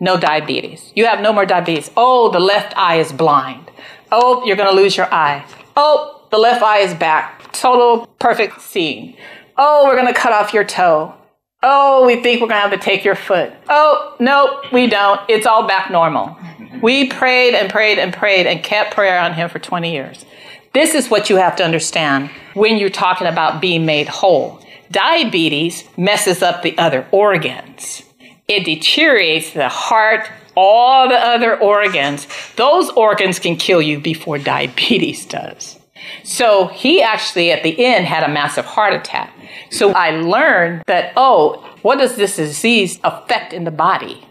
no 0.01 0.19
diabetes. 0.19 0.93
You 0.95 1.07
have 1.07 1.21
no 1.21 1.33
more 1.33 1.45
diabetes. 1.45 1.91
Oh, 1.97 2.31
the 2.31 2.41
left 2.41 2.77
eye 2.77 2.97
is 2.97 3.13
blind. 3.13 3.71
Oh, 4.11 4.45
you're 4.45 4.57
going 4.57 4.71
to 4.71 4.75
lose 4.75 4.97
your 4.97 5.13
eye. 5.13 5.45
Oh, 5.77 6.27
the 6.31 6.39
left 6.39 6.63
eye 6.63 6.79
is 6.79 6.95
back. 6.95 7.53
Total 7.53 8.07
perfect 8.19 8.63
seeing. 8.63 9.17
Oh, 9.57 9.85
we're 9.85 9.97
going 9.97 10.13
to 10.13 10.19
cut 10.19 10.33
off 10.33 10.55
your 10.55 10.65
toe. 10.65 11.15
Oh, 11.63 12.07
we 12.07 12.23
think 12.23 12.41
we're 12.41 12.49
going 12.49 12.63
to 12.63 12.69
have 12.69 12.71
to 12.71 12.79
take 12.79 13.05
your 13.05 13.15
foot. 13.15 13.53
Oh, 13.69 14.17
no, 14.19 14.63
we 14.73 14.87
don't. 14.87 15.21
It's 15.29 15.47
all 15.47 15.69
back 15.69 15.91
normal. 15.91 16.39
We 16.83 17.09
prayed 17.09 17.55
and 17.55 17.71
prayed 17.71 17.99
and 17.99 18.15
prayed 18.15 18.47
and 18.47 18.63
kept 18.63 18.95
prayer 18.95 19.21
on 19.21 19.35
him 19.35 19.51
for 19.51 19.59
20 19.59 19.93
years. 19.93 20.25
This 20.73 20.95
is 20.95 21.11
what 21.11 21.29
you 21.29 21.37
have 21.37 21.57
to 21.57 21.65
understand 21.65 22.31
when 22.55 22.79
you're 22.79 22.89
talking 22.89 23.27
about 23.27 23.61
being 23.61 23.85
made 23.85 24.09
whole. 24.09 24.61
Diabetes 24.91 25.85
messes 25.97 26.43
up 26.43 26.63
the 26.63 26.79
other 26.79 27.07
organs. 27.11 28.03
It 28.49 28.65
deteriorates 28.65 29.53
the 29.53 29.69
heart, 29.69 30.29
all 30.57 31.09
the 31.09 31.17
other 31.17 31.59
organs. 31.59 32.27
Those 32.57 32.89
organs 32.91 33.39
can 33.39 33.57
kill 33.57 33.83
you 33.83 34.01
before 34.01 34.39
diabetes 34.53 35.27
does. 35.27 35.80
So 36.23 36.67
he 36.69 37.03
actually, 37.03 37.51
at 37.51 37.63
the 37.63 37.85
end, 37.85 38.07
had 38.07 38.23
a 38.23 38.29
massive 38.29 38.65
heart 38.65 38.95
attack. 38.95 39.33
So 39.71 39.93
I 39.93 40.11
learned 40.11 40.83
that, 40.87 41.13
oh, 41.17 41.67
what 41.83 41.99
does 41.99 42.17
this 42.17 42.37
disease 42.37 42.99
affect 43.05 43.53
in 43.53 43.65
the 43.65 43.71
body? 43.71 44.27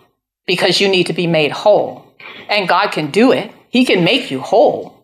Because 0.45 0.79
you 0.79 0.87
need 0.87 1.07
to 1.07 1.13
be 1.13 1.27
made 1.27 1.51
whole. 1.51 2.05
And 2.49 2.67
God 2.67 2.91
can 2.91 3.11
do 3.11 3.31
it, 3.31 3.51
He 3.69 3.85
can 3.85 4.03
make 4.03 4.31
you 4.31 4.39
whole. 4.41 4.95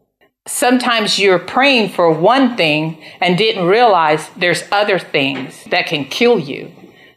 Sometimes 0.48 1.18
you're 1.18 1.40
praying 1.40 1.90
for 1.90 2.12
one 2.12 2.56
thing 2.56 3.04
and 3.20 3.38
didn't 3.38 3.66
realize 3.66 4.30
there's 4.38 4.64
other 4.72 5.00
things 5.00 5.64
that 5.72 5.88
can 5.88 6.06
kill 6.06 6.38
you. 6.38 6.72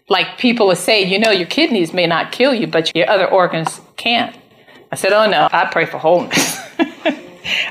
Like 0.08 0.38
people 0.38 0.68
will 0.68 0.76
say, 0.76 1.04
you 1.04 1.18
know, 1.18 1.30
your 1.30 1.46
kidneys 1.46 1.92
may 1.92 2.06
not 2.06 2.32
kill 2.32 2.54
you, 2.54 2.66
but 2.66 2.90
your 2.94 3.08
other 3.10 3.26
organs 3.26 3.82
can't. 3.96 4.34
I 4.90 4.96
said, 4.96 5.12
oh 5.12 5.28
no, 5.28 5.48
I 5.52 5.66
pray 5.66 5.84
for 5.84 5.98
wholeness. 5.98 6.56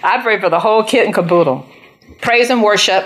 I 0.04 0.20
pray 0.22 0.40
for 0.40 0.50
the 0.50 0.60
whole 0.60 0.84
kit 0.84 1.06
and 1.06 1.14
caboodle. 1.14 1.66
Praise 2.22 2.50
and 2.50 2.64
worship, 2.64 3.06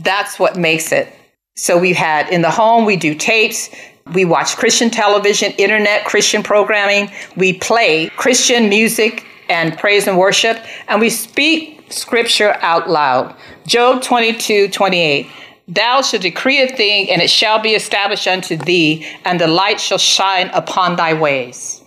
that's 0.00 0.38
what 0.38 0.56
makes 0.56 0.92
it. 0.92 1.12
So 1.56 1.78
we 1.78 1.92
had 1.92 2.28
in 2.30 2.42
the 2.42 2.50
home, 2.50 2.84
we 2.84 2.96
do 2.96 3.14
tapes, 3.14 3.70
we 4.14 4.24
watch 4.24 4.56
Christian 4.56 4.90
television, 4.90 5.52
internet 5.52 6.04
Christian 6.04 6.42
programming, 6.42 7.10
we 7.36 7.52
play 7.52 8.08
Christian 8.16 8.68
music 8.68 9.24
and 9.48 9.76
praise 9.78 10.06
and 10.06 10.18
worship, 10.18 10.58
and 10.88 11.00
we 11.00 11.10
speak 11.10 11.92
scripture 11.92 12.56
out 12.60 12.88
loud. 12.88 13.34
Job 13.66 14.02
22 14.02 14.68
28. 14.68 15.28
Thou 15.68 16.02
shalt 16.02 16.22
decree 16.22 16.60
a 16.60 16.68
thing, 16.68 17.10
and 17.10 17.22
it 17.22 17.30
shall 17.30 17.60
be 17.60 17.70
established 17.70 18.26
unto 18.26 18.56
thee, 18.56 19.06
and 19.24 19.40
the 19.40 19.46
light 19.46 19.80
shall 19.80 19.98
shine 19.98 20.48
upon 20.48 20.96
thy 20.96 21.14
ways. 21.14 21.82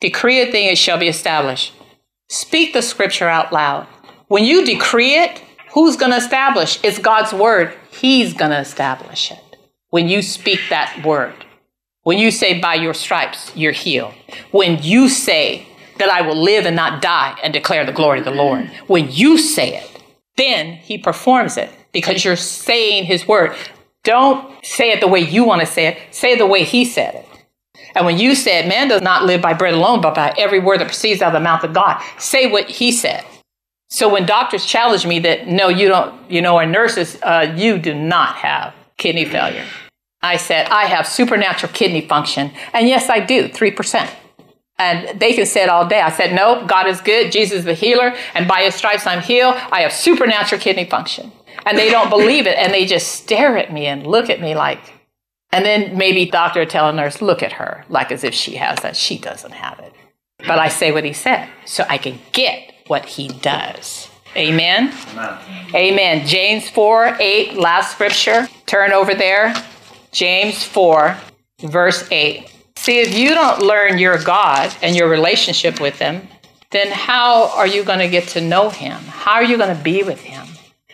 Decree 0.00 0.42
a 0.42 0.50
thing, 0.50 0.66
it 0.66 0.76
shall 0.76 0.98
be 0.98 1.08
established. 1.08 1.72
Speak 2.32 2.72
the 2.72 2.80
scripture 2.80 3.28
out 3.28 3.52
loud. 3.52 3.86
When 4.28 4.42
you 4.42 4.64
decree 4.64 5.16
it, 5.16 5.42
who's 5.72 5.98
going 5.98 6.12
to 6.12 6.16
establish? 6.16 6.82
It's 6.82 6.98
God's 6.98 7.34
word. 7.34 7.74
He's 7.90 8.32
going 8.32 8.52
to 8.52 8.58
establish 8.58 9.30
it. 9.30 9.58
When 9.90 10.08
you 10.08 10.22
speak 10.22 10.58
that 10.70 11.04
word. 11.04 11.34
When 12.04 12.16
you 12.16 12.30
say, 12.30 12.58
by 12.58 12.76
your 12.76 12.94
stripes, 12.94 13.54
you're 13.54 13.72
healed. 13.72 14.14
When 14.50 14.82
you 14.82 15.10
say 15.10 15.66
that 15.98 16.10
I 16.10 16.22
will 16.22 16.42
live 16.42 16.64
and 16.64 16.74
not 16.74 17.02
die 17.02 17.38
and 17.42 17.52
declare 17.52 17.84
the 17.84 17.92
glory 17.92 18.20
of 18.20 18.24
the 18.24 18.30
Lord. 18.30 18.66
When 18.86 19.10
you 19.10 19.36
say 19.36 19.76
it, 19.76 20.02
then 20.38 20.76
he 20.76 20.96
performs 20.96 21.58
it 21.58 21.68
because 21.92 22.24
you're 22.24 22.36
saying 22.36 23.04
his 23.04 23.28
word. 23.28 23.54
Don't 24.04 24.54
say 24.64 24.90
it 24.90 25.02
the 25.02 25.06
way 25.06 25.20
you 25.20 25.44
want 25.44 25.60
to 25.60 25.66
say 25.66 25.86
it. 25.86 25.98
Say 26.12 26.32
it 26.32 26.38
the 26.38 26.46
way 26.46 26.64
he 26.64 26.86
said 26.86 27.14
it. 27.14 27.28
And 27.94 28.06
when 28.06 28.18
you 28.18 28.34
said, 28.34 28.68
man 28.68 28.88
does 28.88 29.02
not 29.02 29.24
live 29.24 29.42
by 29.42 29.52
bread 29.52 29.74
alone, 29.74 30.00
but 30.00 30.14
by 30.14 30.34
every 30.38 30.58
word 30.58 30.80
that 30.80 30.86
proceeds 30.86 31.22
out 31.22 31.28
of 31.28 31.34
the 31.34 31.40
mouth 31.40 31.64
of 31.64 31.72
God, 31.72 32.02
say 32.18 32.50
what 32.50 32.68
he 32.68 32.92
said. 32.92 33.24
So 33.90 34.08
when 34.08 34.24
doctors 34.24 34.64
challenge 34.64 35.06
me 35.06 35.18
that, 35.20 35.48
no, 35.48 35.68
you 35.68 35.88
don't, 35.88 36.30
you 36.30 36.40
know, 36.40 36.56
or 36.56 36.64
nurses, 36.64 37.18
uh, 37.22 37.54
you 37.56 37.78
do 37.78 37.92
not 37.92 38.36
have 38.36 38.74
kidney 38.96 39.26
failure. 39.26 39.66
I 40.22 40.36
said, 40.36 40.68
I 40.68 40.84
have 40.84 41.06
supernatural 41.06 41.72
kidney 41.72 42.00
function. 42.00 42.52
And 42.72 42.88
yes, 42.88 43.10
I 43.10 43.20
do, 43.20 43.48
3%. 43.48 44.08
And 44.78 45.20
they 45.20 45.34
can 45.34 45.44
say 45.44 45.64
it 45.64 45.68
all 45.68 45.86
day. 45.86 46.00
I 46.00 46.10
said, 46.10 46.34
no, 46.34 46.64
God 46.66 46.86
is 46.86 47.00
good. 47.00 47.30
Jesus 47.30 47.58
is 47.58 47.64
the 47.64 47.74
healer. 47.74 48.14
And 48.34 48.48
by 48.48 48.62
his 48.62 48.74
stripes, 48.74 49.06
I'm 49.06 49.20
healed. 49.20 49.56
I 49.70 49.82
have 49.82 49.92
supernatural 49.92 50.60
kidney 50.60 50.86
function. 50.86 51.30
And 51.66 51.76
they 51.76 51.90
don't 51.90 52.08
believe 52.08 52.46
it. 52.46 52.56
And 52.56 52.72
they 52.72 52.86
just 52.86 53.08
stare 53.08 53.58
at 53.58 53.72
me 53.72 53.86
and 53.86 54.06
look 54.06 54.30
at 54.30 54.40
me 54.40 54.54
like, 54.54 54.80
and 55.52 55.64
then 55.64 55.96
maybe 55.96 56.26
doctor 56.26 56.64
tell 56.64 56.88
a 56.88 56.92
nurse, 56.92 57.20
look 57.20 57.42
at 57.42 57.52
her, 57.52 57.84
like 57.88 58.10
as 58.10 58.24
if 58.24 58.34
she 58.34 58.56
has 58.56 58.78
that. 58.80 58.96
She 58.96 59.18
doesn't 59.18 59.52
have 59.52 59.78
it. 59.80 59.92
But 60.38 60.58
I 60.58 60.68
say 60.68 60.90
what 60.90 61.04
he 61.04 61.12
said 61.12 61.48
so 61.64 61.84
I 61.88 61.98
can 61.98 62.18
get 62.32 62.72
what 62.86 63.04
he 63.04 63.28
does. 63.28 64.08
Amen? 64.34 64.92
Amen. 65.12 65.74
Amen. 65.74 66.26
James 66.26 66.68
4 66.70 67.16
8, 67.20 67.54
last 67.54 67.92
scripture. 67.92 68.48
Turn 68.66 68.92
over 68.92 69.14
there. 69.14 69.54
James 70.10 70.64
4, 70.64 71.16
verse 71.60 72.08
8. 72.10 72.50
See, 72.76 73.00
if 73.00 73.16
you 73.16 73.28
don't 73.28 73.60
learn 73.60 73.98
your 73.98 74.18
God 74.22 74.74
and 74.82 74.96
your 74.96 75.08
relationship 75.08 75.80
with 75.80 75.98
Him, 75.98 76.26
then 76.70 76.90
how 76.90 77.50
are 77.56 77.66
you 77.66 77.84
going 77.84 77.98
to 77.98 78.08
get 78.08 78.28
to 78.28 78.40
know 78.40 78.70
Him? 78.70 78.98
How 79.02 79.34
are 79.34 79.44
you 79.44 79.58
going 79.58 79.76
to 79.76 79.82
be 79.82 80.02
with 80.02 80.20
Him? 80.20 80.41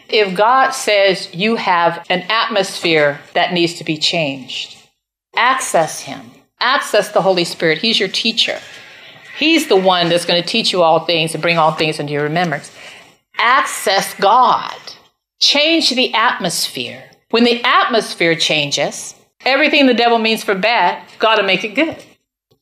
If 0.08 0.36
God 0.36 0.70
says 0.70 1.34
you 1.34 1.56
have 1.56 2.04
an 2.08 2.22
atmosphere 2.30 3.20
that 3.34 3.52
needs 3.52 3.74
to 3.74 3.84
be 3.84 3.98
changed, 3.98 4.76
access 5.36 6.00
Him, 6.00 6.30
access 6.60 7.12
the 7.12 7.22
Holy 7.22 7.44
Spirit. 7.44 7.78
He's 7.78 8.00
your 8.00 8.08
teacher. 8.08 8.58
He's 9.38 9.68
the 9.68 9.76
one 9.76 10.08
that's 10.08 10.24
going 10.24 10.42
to 10.42 10.48
teach 10.48 10.72
you 10.72 10.82
all 10.82 11.00
things 11.00 11.34
and 11.34 11.42
bring 11.42 11.58
all 11.58 11.72
things 11.72 12.00
into 12.00 12.12
your 12.12 12.24
remembrance. 12.24 12.72
Access 13.38 14.14
God. 14.14 14.74
Change 15.40 15.90
the 15.90 16.12
atmosphere. 16.14 17.04
When 17.30 17.44
the 17.44 17.62
atmosphere 17.62 18.34
changes, 18.34 19.14
everything 19.44 19.86
the 19.86 19.94
devil 19.94 20.18
means 20.18 20.42
for 20.42 20.54
bad, 20.54 21.06
God 21.18 21.38
will 21.38 21.46
make 21.46 21.62
it 21.62 21.74
good. 21.74 22.02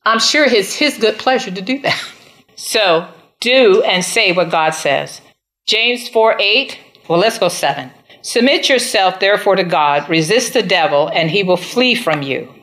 I'm 0.05 0.19
sure 0.19 0.45
it's 0.45 0.75
his 0.75 0.97
good 0.97 1.17
pleasure 1.17 1.51
to 1.51 1.61
do 1.61 1.79
that. 1.81 2.01
So 2.59 3.07
do 3.39 3.83
and 3.83 4.03
say 4.03 4.31
what 4.31 4.49
God 4.49 4.71
says. 4.71 5.21
James 5.67 6.09
4 6.09 6.37
8. 6.39 6.79
Well, 7.07 7.19
let's 7.19 7.39
go 7.39 7.47
7. 7.47 7.91
Submit 8.21 8.67
yourself, 8.67 9.19
therefore, 9.19 9.55
to 9.55 9.63
God. 9.63 10.09
Resist 10.09 10.53
the 10.53 10.63
devil, 10.63 11.09
and 11.13 11.29
he 11.29 11.43
will 11.43 11.57
flee 11.57 11.95
from 11.95 12.21
you. 12.21 12.53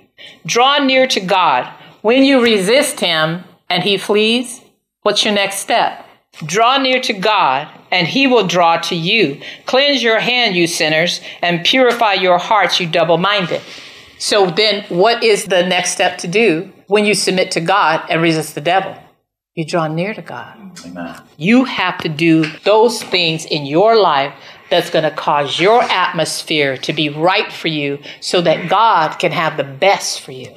Draw 0.46 0.78
near 0.80 1.06
to 1.06 1.20
God. 1.20 1.72
When 2.02 2.22
you 2.24 2.42
resist 2.42 3.00
him 3.00 3.44
and 3.70 3.82
he 3.82 3.96
flees, 3.96 4.60
what's 5.02 5.24
your 5.24 5.34
next 5.34 5.56
step? 5.58 6.04
Draw 6.44 6.78
near 6.78 7.00
to 7.00 7.12
God, 7.12 7.68
and 7.90 8.06
he 8.06 8.26
will 8.26 8.46
draw 8.46 8.76
to 8.78 8.94
you. 8.94 9.40
Cleanse 9.66 10.02
your 10.02 10.18
hand, 10.18 10.56
you 10.56 10.66
sinners, 10.66 11.20
and 11.40 11.64
purify 11.64 12.14
your 12.14 12.38
hearts, 12.38 12.80
you 12.80 12.88
double 12.88 13.16
minded. 13.18 13.62
So 14.18 14.50
then, 14.50 14.84
what 14.88 15.22
is 15.22 15.44
the 15.44 15.66
next 15.66 15.92
step 15.92 16.18
to 16.18 16.28
do 16.28 16.72
when 16.88 17.04
you 17.04 17.14
submit 17.14 17.50
to 17.52 17.60
God 17.60 18.04
and 18.10 18.20
resist 18.20 18.54
the 18.54 18.60
devil? 18.60 18.96
You 19.54 19.64
draw 19.64 19.86
near 19.86 20.14
to 20.14 20.22
God. 20.22 20.56
Amen. 20.84 21.20
You 21.36 21.64
have 21.64 21.98
to 21.98 22.08
do 22.08 22.44
those 22.64 23.02
things 23.02 23.44
in 23.44 23.66
your 23.66 23.96
life 24.00 24.34
that's 24.70 24.90
going 24.90 25.04
to 25.04 25.10
cause 25.10 25.60
your 25.60 25.82
atmosphere 25.82 26.76
to 26.78 26.92
be 26.92 27.08
right 27.08 27.52
for 27.52 27.68
you 27.68 27.98
so 28.20 28.40
that 28.40 28.68
God 28.68 29.18
can 29.18 29.30
have 29.30 29.56
the 29.56 29.64
best 29.64 30.20
for 30.20 30.32
you. 30.32 30.52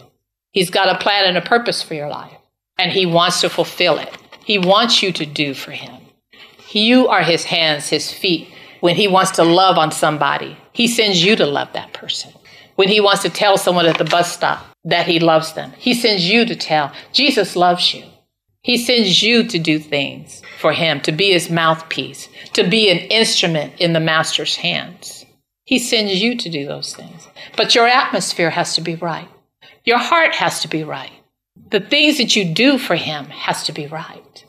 He's 0.51 0.71
got 0.71 0.89
a 0.89 0.97
plan 0.97 1.25
and 1.25 1.37
a 1.37 1.41
purpose 1.41 1.83
for 1.83 1.93
your 1.93 2.09
life, 2.09 2.33
and 2.79 2.91
He 2.91 3.05
wants 3.05 3.41
to 3.41 3.49
fulfill 3.49 3.99
it. 3.99 4.17
He 4.47 4.57
wants 4.57 5.03
you 5.03 5.11
to 5.11 5.25
do 5.25 5.53
for 5.53 5.71
him. 5.71 5.93
You 6.71 7.09
are 7.09 7.21
his 7.21 7.43
hands, 7.43 7.89
his 7.89 8.13
feet. 8.13 8.47
When 8.79 8.95
he 8.95 9.05
wants 9.05 9.31
to 9.31 9.43
love 9.43 9.77
on 9.77 9.91
somebody, 9.91 10.55
he 10.71 10.87
sends 10.87 11.21
you 11.21 11.35
to 11.35 11.45
love 11.45 11.73
that 11.73 11.91
person. 11.91 12.31
When 12.75 12.87
he 12.87 13.01
wants 13.01 13.23
to 13.23 13.29
tell 13.29 13.57
someone 13.57 13.87
at 13.87 13.97
the 13.97 14.05
bus 14.05 14.31
stop 14.31 14.65
that 14.85 15.05
he 15.05 15.19
loves 15.19 15.51
them, 15.51 15.73
he 15.77 15.93
sends 15.93 16.29
you 16.29 16.45
to 16.45 16.55
tell. 16.55 16.93
Jesus 17.11 17.57
loves 17.57 17.93
you. 17.93 18.05
He 18.67 18.77
sends 18.77 19.23
you 19.23 19.45
to 19.45 19.59
do 19.59 19.79
things 19.79 20.41
for 20.59 20.73
him, 20.73 20.99
to 21.03 21.13
be 21.13 21.31
his 21.31 21.49
mouthpiece, 21.49 22.27
to 22.51 22.69
be 22.69 22.89
an 22.91 22.97
instrument 22.97 23.79
in 23.79 23.93
the 23.93 24.01
master's 24.01 24.57
hands. 24.57 25.25
He 25.63 25.79
sends 25.79 26.21
you 26.21 26.35
to 26.35 26.49
do 26.49 26.65
those 26.65 26.93
things. 26.93 27.29
But 27.55 27.75
your 27.75 27.87
atmosphere 27.87 28.49
has 28.49 28.75
to 28.75 28.81
be 28.81 28.95
right. 28.95 29.29
Your 29.85 29.97
heart 29.97 30.35
has 30.35 30.59
to 30.63 30.67
be 30.67 30.83
right. 30.83 31.13
The 31.69 31.79
things 31.79 32.17
that 32.17 32.35
you 32.35 32.43
do 32.43 32.77
for 32.77 32.97
him 32.97 33.27
has 33.27 33.63
to 33.67 33.71
be 33.71 33.87
right. 33.87 34.43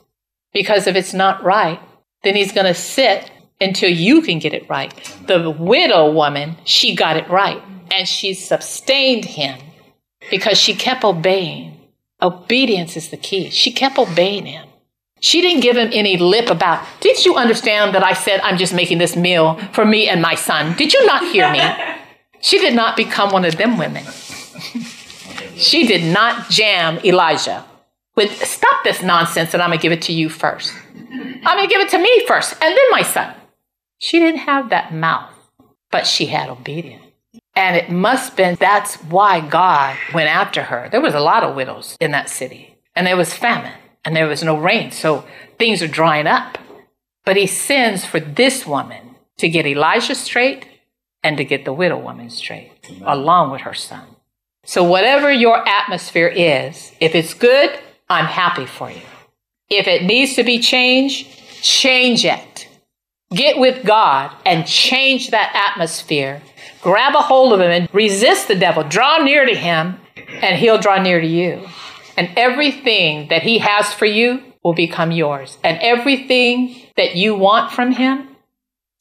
Because 0.51 0.85
if 0.85 0.97
it's 0.97 1.13
not 1.13 1.41
right, 1.41 1.79
then 2.23 2.35
he's 2.35 2.51
going 2.51 2.67
to 2.67 2.73
sit 2.73 3.31
until 3.61 3.89
you 3.89 4.21
can 4.21 4.39
get 4.39 4.53
it 4.53 4.69
right. 4.69 4.93
The 5.27 5.49
widow 5.49 6.11
woman, 6.11 6.57
she 6.65 6.93
got 6.93 7.15
it 7.15 7.29
right. 7.29 7.63
And 7.89 8.05
she 8.05 8.33
sustained 8.33 9.23
him 9.23 9.61
because 10.29 10.57
she 10.57 10.73
kept 10.73 11.05
obeying. 11.05 11.78
Obedience 12.21 12.97
is 12.97 13.09
the 13.09 13.17
key. 13.17 13.49
She 13.49 13.71
kept 13.71 13.97
obeying 13.97 14.45
him. 14.45 14.67
She 15.21 15.41
didn't 15.41 15.61
give 15.61 15.77
him 15.77 15.89
any 15.91 16.17
lip 16.17 16.49
about, 16.49 16.85
did 17.01 17.25
you 17.25 17.35
understand 17.35 17.93
that 17.93 18.03
I 18.03 18.13
said 18.13 18.39
I'm 18.41 18.57
just 18.57 18.73
making 18.73 18.99
this 18.99 19.15
meal 19.15 19.55
for 19.73 19.85
me 19.85 20.07
and 20.07 20.21
my 20.21 20.35
son? 20.35 20.75
Did 20.77 20.93
you 20.93 21.05
not 21.05 21.31
hear 21.31 21.51
me? 21.51 21.61
She 22.41 22.57
did 22.57 22.73
not 22.73 22.95
become 22.95 23.33
one 23.33 23.43
of 23.43 23.57
them 23.57 23.77
women. 23.77 24.05
she 25.55 25.85
did 25.85 26.05
not 26.13 26.49
jam 26.49 26.97
Elijah 27.03 27.65
with, 28.15 28.31
stop 28.45 28.83
this 28.85 29.03
nonsense 29.03 29.53
and 29.53 29.61
I'm 29.61 29.71
going 29.71 29.79
to 29.79 29.83
give 29.83 29.91
it 29.91 30.01
to 30.03 30.13
you 30.13 30.29
first. 30.29 30.73
I'm 30.95 31.57
going 31.57 31.67
to 31.67 31.73
give 31.73 31.81
it 31.81 31.89
to 31.89 31.99
me 31.99 32.25
first 32.27 32.53
and 32.61 32.77
then 32.77 32.91
my 32.91 33.01
son. 33.01 33.35
She 33.97 34.19
didn't 34.19 34.39
have 34.39 34.69
that 34.69 34.93
mouth, 34.93 35.33
but 35.91 36.07
she 36.07 36.27
had 36.27 36.49
obedience. 36.49 37.08
And 37.55 37.75
it 37.75 37.89
must 37.89 38.29
have 38.29 38.37
been 38.37 38.55
that's 38.59 38.95
why 38.95 39.41
God 39.41 39.97
went 40.13 40.29
after 40.29 40.63
her. 40.63 40.87
There 40.91 41.01
was 41.01 41.13
a 41.13 41.19
lot 41.19 41.43
of 41.43 41.55
widows 41.55 41.97
in 41.99 42.11
that 42.11 42.29
city, 42.29 42.77
and 42.95 43.05
there 43.05 43.17
was 43.17 43.33
famine, 43.33 43.73
and 44.05 44.15
there 44.15 44.27
was 44.27 44.43
no 44.43 44.57
rain, 44.57 44.91
so 44.91 45.25
things 45.57 45.81
are 45.81 45.87
drying 45.87 46.27
up. 46.27 46.57
But 47.25 47.37
he 47.37 47.47
sends 47.47 48.05
for 48.05 48.19
this 48.19 48.65
woman 48.65 49.15
to 49.37 49.49
get 49.49 49.65
Elijah 49.65 50.15
straight 50.15 50.67
and 51.23 51.37
to 51.37 51.43
get 51.43 51.65
the 51.65 51.73
widow 51.73 51.97
woman 51.97 52.29
straight, 52.29 52.71
Amen. 52.89 53.03
along 53.05 53.51
with 53.51 53.61
her 53.61 53.73
son. 53.73 54.05
So, 54.63 54.83
whatever 54.83 55.31
your 55.31 55.67
atmosphere 55.67 56.27
is, 56.27 56.91
if 56.99 57.15
it's 57.15 57.33
good, 57.33 57.77
I'm 58.09 58.25
happy 58.25 58.65
for 58.65 58.89
you. 58.89 59.01
If 59.69 59.87
it 59.87 60.03
needs 60.03 60.35
to 60.35 60.43
be 60.43 60.59
changed, 60.59 61.27
change 61.61 62.25
it. 62.25 62.67
Get 63.31 63.59
with 63.59 63.85
God 63.85 64.31
and 64.45 64.65
change 64.65 65.29
that 65.31 65.51
atmosphere. 65.53 66.41
Grab 66.81 67.15
a 67.15 67.21
hold 67.21 67.53
of 67.53 67.59
Him 67.59 67.71
and 67.71 67.89
resist 67.93 68.47
the 68.47 68.55
devil. 68.55 68.83
Draw 68.83 69.19
near 69.19 69.45
to 69.45 69.55
Him, 69.55 69.99
and 70.41 70.57
He'll 70.57 70.77
draw 70.77 71.01
near 71.01 71.19
to 71.19 71.27
you. 71.27 71.67
And 72.17 72.29
everything 72.37 73.27
that 73.29 73.43
He 73.43 73.59
has 73.59 73.93
for 73.93 74.05
you 74.05 74.43
will 74.63 74.73
become 74.73 75.11
yours. 75.11 75.57
And 75.63 75.77
everything 75.81 76.75
that 76.97 77.15
you 77.15 77.35
want 77.35 77.71
from 77.71 77.91
Him, 77.93 78.35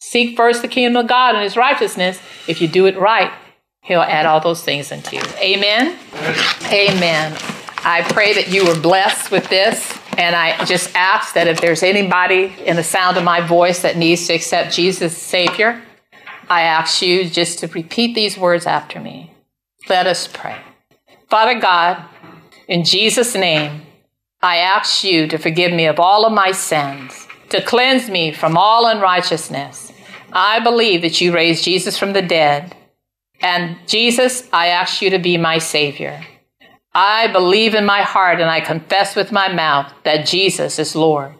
seek 0.00 0.36
first 0.36 0.62
the 0.62 0.68
kingdom 0.68 0.96
of 1.02 1.08
God 1.08 1.34
and 1.34 1.44
His 1.44 1.56
righteousness. 1.56 2.20
If 2.46 2.60
you 2.60 2.68
do 2.68 2.86
it 2.86 2.98
right, 2.98 3.32
He'll 3.82 4.00
add 4.00 4.26
all 4.26 4.40
those 4.40 4.62
things 4.62 4.92
into 4.92 5.16
you. 5.16 5.22
Amen. 5.40 5.98
Amen. 6.66 7.36
I 7.84 8.02
pray 8.10 8.34
that 8.34 8.48
you 8.48 8.66
were 8.66 8.78
blessed 8.78 9.30
with 9.30 9.48
this. 9.48 9.96
And 10.18 10.34
I 10.34 10.64
just 10.64 10.94
ask 10.96 11.34
that 11.34 11.46
if 11.46 11.60
there's 11.60 11.84
anybody 11.84 12.52
in 12.66 12.74
the 12.74 12.82
sound 12.82 13.16
of 13.16 13.22
my 13.22 13.40
voice 13.40 13.82
that 13.82 13.96
needs 13.96 14.26
to 14.26 14.34
accept 14.34 14.74
Jesus 14.74 15.12
as 15.12 15.16
Savior, 15.16 15.80
I 16.50 16.62
ask 16.62 17.02
you 17.02 17.28
just 17.28 17.58
to 17.58 17.66
repeat 17.68 18.14
these 18.14 18.38
words 18.38 18.66
after 18.66 19.00
me. 19.00 19.32
Let 19.88 20.06
us 20.06 20.26
pray. 20.26 20.56
Father 21.28 21.60
God, 21.60 22.02
in 22.66 22.84
Jesus' 22.84 23.34
name, 23.34 23.82
I 24.40 24.58
ask 24.58 25.04
you 25.04 25.26
to 25.28 25.38
forgive 25.38 25.72
me 25.72 25.86
of 25.86 26.00
all 26.00 26.24
of 26.24 26.32
my 26.32 26.52
sins, 26.52 27.26
to 27.50 27.60
cleanse 27.60 28.08
me 28.08 28.32
from 28.32 28.56
all 28.56 28.86
unrighteousness. 28.86 29.92
I 30.32 30.60
believe 30.60 31.02
that 31.02 31.20
you 31.20 31.34
raised 31.34 31.64
Jesus 31.64 31.98
from 31.98 32.12
the 32.12 32.22
dead. 32.22 32.74
And 33.40 33.76
Jesus, 33.86 34.48
I 34.52 34.68
ask 34.68 35.02
you 35.02 35.10
to 35.10 35.18
be 35.18 35.36
my 35.36 35.58
Savior. 35.58 36.24
I 36.94 37.28
believe 37.28 37.74
in 37.74 37.84
my 37.84 38.02
heart 38.02 38.40
and 38.40 38.50
I 38.50 38.60
confess 38.60 39.14
with 39.14 39.32
my 39.32 39.52
mouth 39.52 39.92
that 40.04 40.26
Jesus 40.26 40.78
is 40.78 40.96
Lord. 40.96 41.34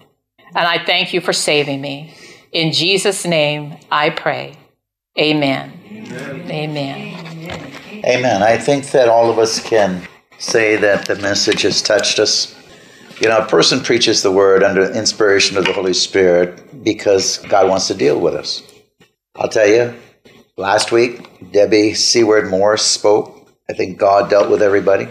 And 0.55 0.67
I 0.67 0.85
thank 0.85 1.13
you 1.13 1.21
for 1.21 1.33
saving 1.33 1.81
me. 1.81 2.15
In 2.53 2.73
Jesus' 2.73 3.25
name 3.25 3.77
I 3.91 4.11
pray. 4.11 4.55
Amen. 5.19 5.73
Amen. 5.91 6.51
Amen. 6.51 8.05
Amen. 8.05 8.43
I 8.43 8.57
think 8.57 8.91
that 8.93 9.09
all 9.09 9.31
of 9.31 9.39
us 9.39 9.61
can 9.61 10.07
say 10.39 10.77
that 10.77 11.07
the 11.07 11.17
message 11.17 11.63
has 11.63 11.83
touched 11.83 12.21
us. 12.21 12.55
You 13.21 13.29
know, 13.29 13.39
a 13.39 13.47
person 13.47 13.81
preaches 13.81 14.23
the 14.23 14.31
word 14.31 14.63
under 14.63 14.89
inspiration 14.93 15.57
of 15.57 15.65
the 15.65 15.73
Holy 15.73 15.93
Spirit 15.93 16.85
because 16.85 17.39
God 17.39 17.69
wants 17.69 17.89
to 17.89 17.95
deal 17.95 18.21
with 18.21 18.35
us. 18.35 18.63
I'll 19.35 19.49
tell 19.49 19.67
you, 19.67 19.95
last 20.57 20.93
week, 20.93 21.51
Debbie 21.51 21.95
Seward 21.95 22.49
Morris 22.49 22.83
spoke. 22.83 23.49
I 23.69 23.73
think 23.73 23.99
God 23.99 24.31
dealt 24.31 24.51
with 24.51 24.63
everybody. 24.63 25.09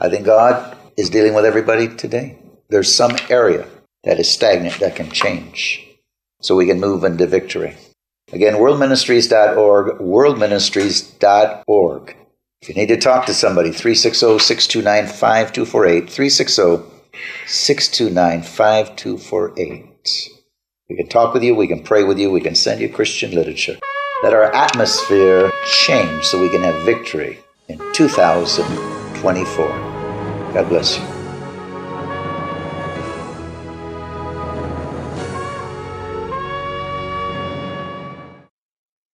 I 0.00 0.08
think 0.08 0.24
God 0.24 0.76
is 0.96 1.10
dealing 1.10 1.34
with 1.34 1.44
everybody 1.44 1.88
today. 1.88 2.38
There's 2.68 2.94
some 2.94 3.16
area 3.28 3.66
that 4.04 4.20
is 4.20 4.30
stagnant 4.30 4.78
that 4.78 4.94
can 4.94 5.10
change 5.10 5.84
so 6.40 6.54
we 6.54 6.66
can 6.66 6.80
move 6.80 7.02
into 7.02 7.26
victory. 7.26 7.76
Again, 8.32 8.54
worldministries.org, 8.54 9.98
worldministries.org. 9.98 12.16
If 12.62 12.68
you 12.68 12.74
need 12.74 12.88
to 12.88 12.96
talk 12.96 13.26
to 13.26 13.34
somebody, 13.34 13.70
360 13.70 14.38
629 14.38 15.06
5248, 15.06 16.08
360 16.08 16.78
629 17.46 18.42
5248. 18.42 20.28
We 20.88 20.96
can 20.96 21.08
talk 21.08 21.34
with 21.34 21.42
you, 21.42 21.54
we 21.54 21.68
can 21.68 21.82
pray 21.82 22.04
with 22.04 22.18
you, 22.18 22.30
we 22.30 22.40
can 22.40 22.54
send 22.54 22.80
you 22.80 22.88
Christian 22.88 23.32
literature. 23.32 23.78
Let 24.22 24.32
our 24.32 24.50
atmosphere 24.54 25.52
change 25.84 26.24
so 26.24 26.40
we 26.40 26.48
can 26.48 26.62
have 26.62 26.82
victory 26.84 27.38
in 27.68 27.76
2024. 27.92 29.66
God 30.54 30.68
bless 30.68 30.98
you. 30.98 31.11